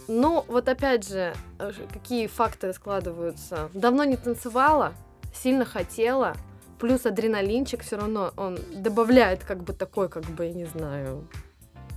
[0.08, 3.70] Ну, вот опять же, э, какие факторы складываются.
[3.72, 4.94] Давно не танцевала,
[5.34, 6.34] сильно хотела,
[6.82, 11.28] плюс адреналинчик все равно, он добавляет как бы такой, как бы, я не знаю,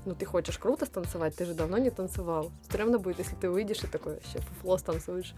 [0.06, 2.52] ну, ты хочешь круто станцевать, ты же давно не танцевал.
[2.66, 5.34] Стремно будет, если ты выйдешь и такой вообще флос танцуешь.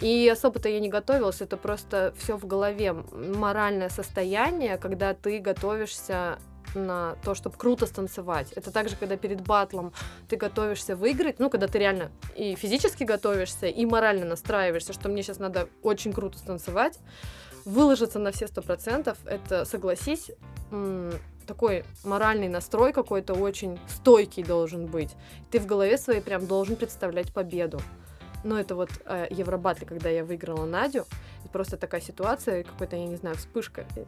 [0.00, 2.92] И особо-то я не готовилась, это просто все в голове.
[2.92, 6.40] Моральное состояние, когда ты готовишься
[6.74, 8.50] на то, чтобы круто станцевать.
[8.52, 9.92] Это также, когда перед батлом
[10.28, 15.22] ты готовишься выиграть, ну, когда ты реально и физически готовишься, и морально настраиваешься, что мне
[15.22, 16.98] сейчас надо очень круто станцевать,
[17.64, 20.30] выложиться на все сто процентов, это, согласись,
[21.46, 25.10] такой моральный настрой какой-то очень стойкий должен быть.
[25.50, 27.80] Ты в голове своей прям должен представлять победу.
[28.44, 31.04] Ну, это вот э, Евробатле, когда я выиграла Надю,
[31.50, 34.04] просто такая ситуация, какой-то, я не знаю, вспышка э,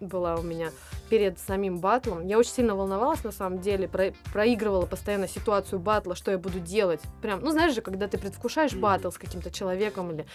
[0.00, 0.70] была у меня
[1.08, 2.26] перед самим батлом.
[2.26, 6.60] Я очень сильно волновалась, на самом деле, про проигрывала постоянно ситуацию батла, что я буду
[6.60, 7.00] делать.
[7.22, 10.26] Прям, ну, знаешь же, когда ты предвкушаешь батл с каким-то человеком или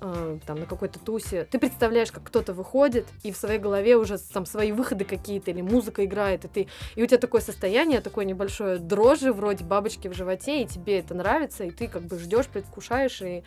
[0.00, 4.18] э, там на какой-то тусе, ты представляешь, как кто-то выходит, и в своей голове уже
[4.18, 8.24] там свои выходы какие-то, или музыка играет, и ты, и у тебя такое состояние, такое
[8.24, 12.46] небольшое дрожи, вроде бабочки в животе, и тебе это нравится, и ты как бы ждешь,
[12.46, 13.44] предвкушаешь, и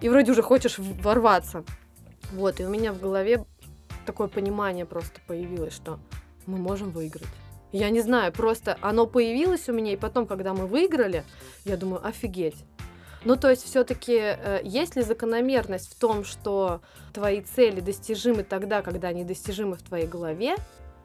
[0.00, 1.64] и вроде уже хочешь ворваться.
[2.32, 3.44] Вот, и у меня в голове
[4.06, 5.98] такое понимание просто появилось, что
[6.46, 7.28] мы можем выиграть.
[7.72, 11.24] Я не знаю, просто оно появилось у меня, и потом, когда мы выиграли,
[11.64, 12.64] я думаю, офигеть.
[13.24, 16.80] Ну, то есть, все-таки э, есть ли закономерность в том, что
[17.12, 20.56] твои цели достижимы тогда, когда они достижимы в твоей голове,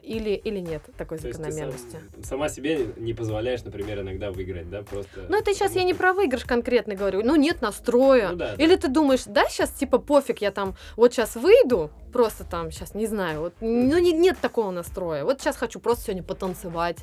[0.03, 1.97] или, или нет такой То закономерности?
[2.13, 5.25] Сам, сама себе не позволяешь, например, иногда выиграть, да, просто...
[5.29, 7.21] Ну, это сейчас я не про выигрыш конкретно говорю.
[7.23, 8.29] Ну, нет настроя.
[8.29, 8.81] Ну, да, или да.
[8.81, 13.07] ты думаешь, да, сейчас типа пофиг, я там вот сейчас выйду, просто там сейчас, не
[13.07, 15.23] знаю, вот, ну, не, нет такого настроя.
[15.23, 16.99] Вот сейчас хочу просто сегодня потанцевать.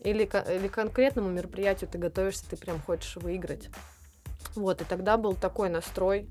[0.00, 3.68] Или, или конкретному мероприятию ты готовишься, ты прям хочешь выиграть.
[4.54, 6.26] Вот, и тогда был такой настрой,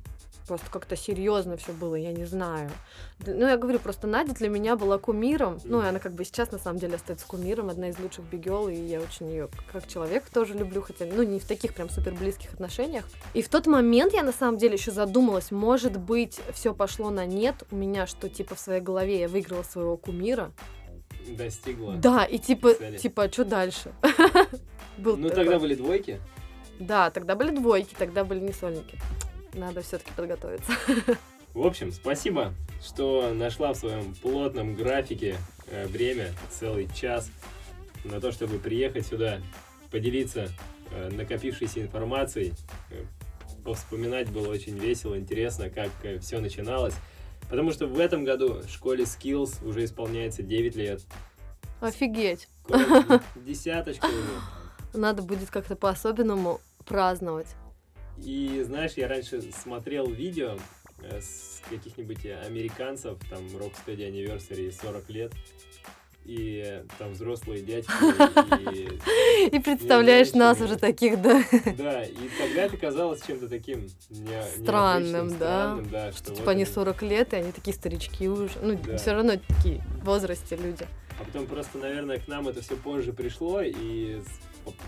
[0.50, 2.72] просто как-то серьезно все было, я не знаю.
[3.20, 5.60] Ну, я говорю, просто Надя для меня была кумиром.
[5.64, 8.68] Ну, и она как бы сейчас на самом деле остается кумиром, одна из лучших бигел,
[8.68, 12.16] и я очень ее как человек тоже люблю, хотя, ну, не в таких прям супер
[12.16, 13.06] близких отношениях.
[13.36, 17.28] И в тот момент я на самом деле еще задумалась, может быть, все пошло на
[17.28, 20.52] нет у меня, что типа в своей голове я выиграла своего кумира.
[21.28, 21.93] Достигла.
[21.93, 22.97] Да, и типа, цели.
[22.97, 23.93] типа, а что дальше?
[24.97, 26.20] Был ну, тогда были двойки?
[26.80, 28.97] Да, тогда были двойки, тогда были не сольники.
[29.54, 30.72] Надо все-таки подготовиться.
[31.54, 35.36] В общем, спасибо, что нашла в своем плотном графике
[35.68, 37.32] э, время, целый час,
[38.04, 39.41] на то, чтобы приехать сюда,
[39.89, 40.50] поделиться
[40.91, 42.54] э, накопившейся информацией.
[42.91, 43.04] Э,
[43.66, 45.89] повспоминать было очень весело, интересно, как
[46.22, 46.93] все начиналось.
[47.50, 51.02] Потому что в этом году школе Skills уже исполняется 9 лет.
[51.82, 52.47] Офигеть.
[53.36, 55.00] Десяточка уже.
[55.00, 57.47] Надо будет как-то по-особенному праздновать.
[58.24, 60.57] И знаешь, я раньше смотрел видео
[61.01, 65.34] э, с каких-нибудь американцев, там Rocksteady Anniversary 40 лет,
[66.26, 67.91] и там взрослые дядьки.
[68.72, 71.43] И, и представляешь нас уже таких, да?
[71.78, 75.76] Да, и тогда это казалось чем-то таким не, странным, да?
[75.76, 76.11] Странным, да.
[76.11, 78.53] Что, что типа они 40 лет, и они такие старички уже.
[78.61, 78.97] Ну, да.
[78.97, 80.86] все равно такие в возрасте люди.
[81.20, 84.22] А потом просто, наверное, к нам это все позже пришло, и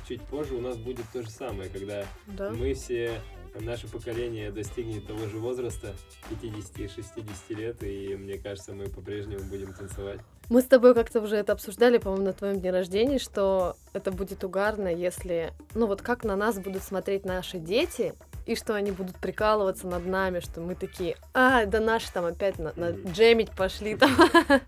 [0.07, 2.51] чуть позже у нас будет то же самое, когда да.
[2.51, 3.21] мы все,
[3.59, 5.93] наше поколение достигнет того же возраста,
[6.29, 10.19] 50-60 лет, и мне кажется, мы по-прежнему будем танцевать.
[10.49, 14.43] Мы с тобой как-то уже это обсуждали, по-моему, на твоем дне рождения, что это будет
[14.43, 15.53] угарно, если...
[15.75, 18.13] Ну вот как на нас будут смотреть наши дети,
[18.45, 22.59] и что они будут прикалываться над нами, что мы такие, а, да наши там опять
[22.59, 24.11] на, на джемить пошли там.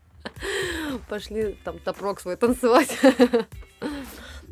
[1.09, 2.97] Пошли там топрок свой танцевать.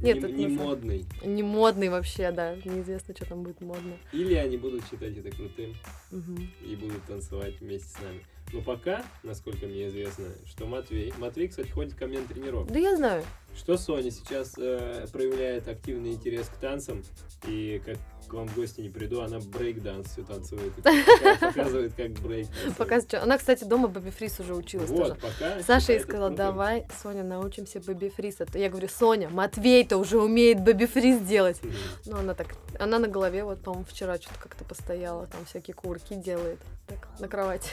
[0.01, 1.05] Нет, не, это не модный.
[1.23, 2.55] Не модный вообще, да.
[2.65, 3.93] Неизвестно, что там будет модно.
[4.11, 5.75] Или они будут считать это крутым
[6.11, 6.41] угу.
[6.65, 8.25] и будут танцевать вместе с нами.
[8.53, 11.13] Но пока, насколько мне известно, что Матвей...
[11.17, 12.73] Матвей, кстати, ходит ко мне на тренировку.
[12.73, 13.23] Да я знаю.
[13.55, 17.03] Что Соня сейчас э, проявляет активный интерес к танцам,
[17.47, 17.97] и как
[18.31, 20.73] к вам в гости не приду, она брейк-данс все танцует.
[21.41, 23.15] Показывает, как брейк Показывает.
[23.15, 27.81] Она, кстати, дома baby freeze уже училась вот, Пока Саша ей сказала, давай, Соня, научимся
[27.81, 28.37] baby freeze.
[28.53, 31.59] Я говорю, Соня, Матвей-то уже умеет baby freeze делать.
[32.05, 36.15] Ну, она так, она на голове, вот, по-моему, вчера что-то как-то постояла, там всякие кувырки
[36.15, 37.69] делает, так, на кровати.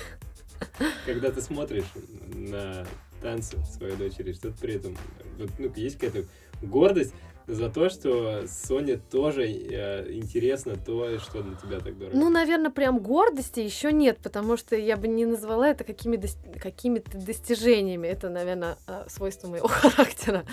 [1.06, 1.86] Когда ты смотришь
[2.34, 2.84] на
[3.22, 4.96] танцы своей дочери, что ты при этом,
[5.38, 5.46] ну,
[5.76, 6.26] есть какая-то
[6.62, 7.14] гордость,
[7.48, 12.16] за то, что Соне тоже э, интересно то, что для тебя так дорого.
[12.16, 16.58] Ну, наверное, прям гордости еще нет, потому что я бы не назвала это какими дос-
[16.60, 18.06] какими-то достижениями.
[18.06, 20.44] Это, наверное, э, свойство моего характера.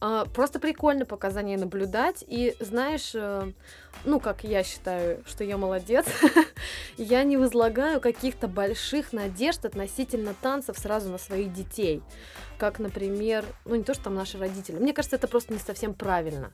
[0.00, 2.24] А, просто прикольно пока за ней наблюдать.
[2.26, 3.52] И знаешь, э,
[4.04, 6.06] ну, как я считаю, что я молодец,
[6.98, 12.02] я не возлагаю каких-то больших надежд относительно танцев сразу на своих детей.
[12.58, 14.78] Как, например, ну, не то, что там наши родители.
[14.78, 16.52] Мне кажется, это просто не совсем правильно.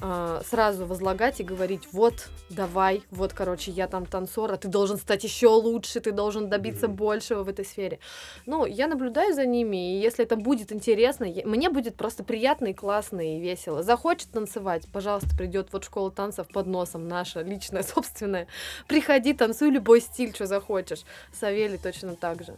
[0.00, 4.98] А, сразу возлагать и говорить, вот, давай, вот, короче, я там танцор, а ты должен
[4.98, 6.94] стать еще лучше, ты должен добиться mm-hmm.
[6.94, 7.98] большего в этой сфере.
[8.44, 12.66] Ну, я наблюдаю за ними, и если это будет интересно, я, мне будет просто приятно
[12.66, 13.82] и классно и весело.
[13.82, 18.48] Захочет танцевать, пожалуйста, придет вот школа танцев под носом, наша личная, собственная.
[18.86, 21.04] Приходи, танцуй любой стиль, что захочешь.
[21.32, 22.54] Савелий точно так же.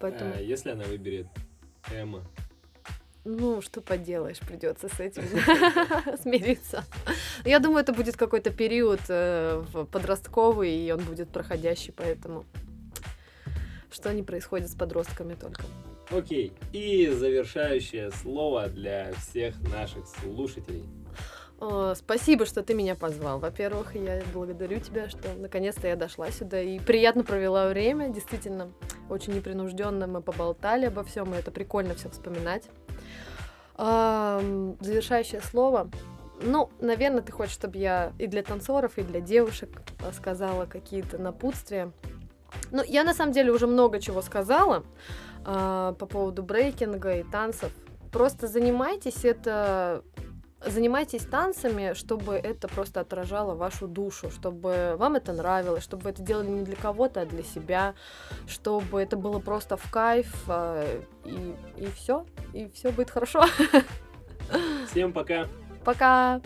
[0.00, 0.34] Поэтому...
[0.36, 1.28] А если она выберет
[1.90, 2.22] Эмма,
[3.28, 5.22] ну, что поделаешь, придется с этим
[6.22, 6.84] смириться.
[7.44, 9.62] Я думаю, это будет какой-то период э,
[9.92, 12.44] подростковый, и он будет проходящий, поэтому
[13.90, 15.62] что не происходит с подростками только.
[16.10, 20.84] Окей, и завершающее слово для всех наших слушателей.
[21.60, 23.40] О, спасибо, что ты меня позвал.
[23.40, 28.08] Во-первых, я благодарю тебя, что наконец-то я дошла сюда и приятно провела время.
[28.10, 28.70] Действительно,
[29.10, 32.64] очень непринужденно мы поболтали обо всем, и это прикольно все вспоминать.
[33.78, 35.88] Завершающее слово.
[36.42, 39.70] Ну, наверное, ты хочешь, чтобы я и для танцоров, и для девушек
[40.12, 41.92] сказала какие-то напутствия.
[42.70, 44.84] Ну, я на самом деле уже много чего сказала
[45.44, 47.72] э, по поводу брейкинга и танцев.
[48.10, 50.02] Просто занимайтесь это
[50.64, 56.22] занимайтесь танцами, чтобы это просто отражало вашу душу, чтобы вам это нравилось, чтобы вы это
[56.22, 57.94] делали не для кого-то, а для себя,
[58.46, 60.84] чтобы это было просто в кайф, а,
[61.24, 63.44] и, и все, и все будет хорошо.
[64.90, 65.46] Всем пока.
[65.84, 66.40] Пока.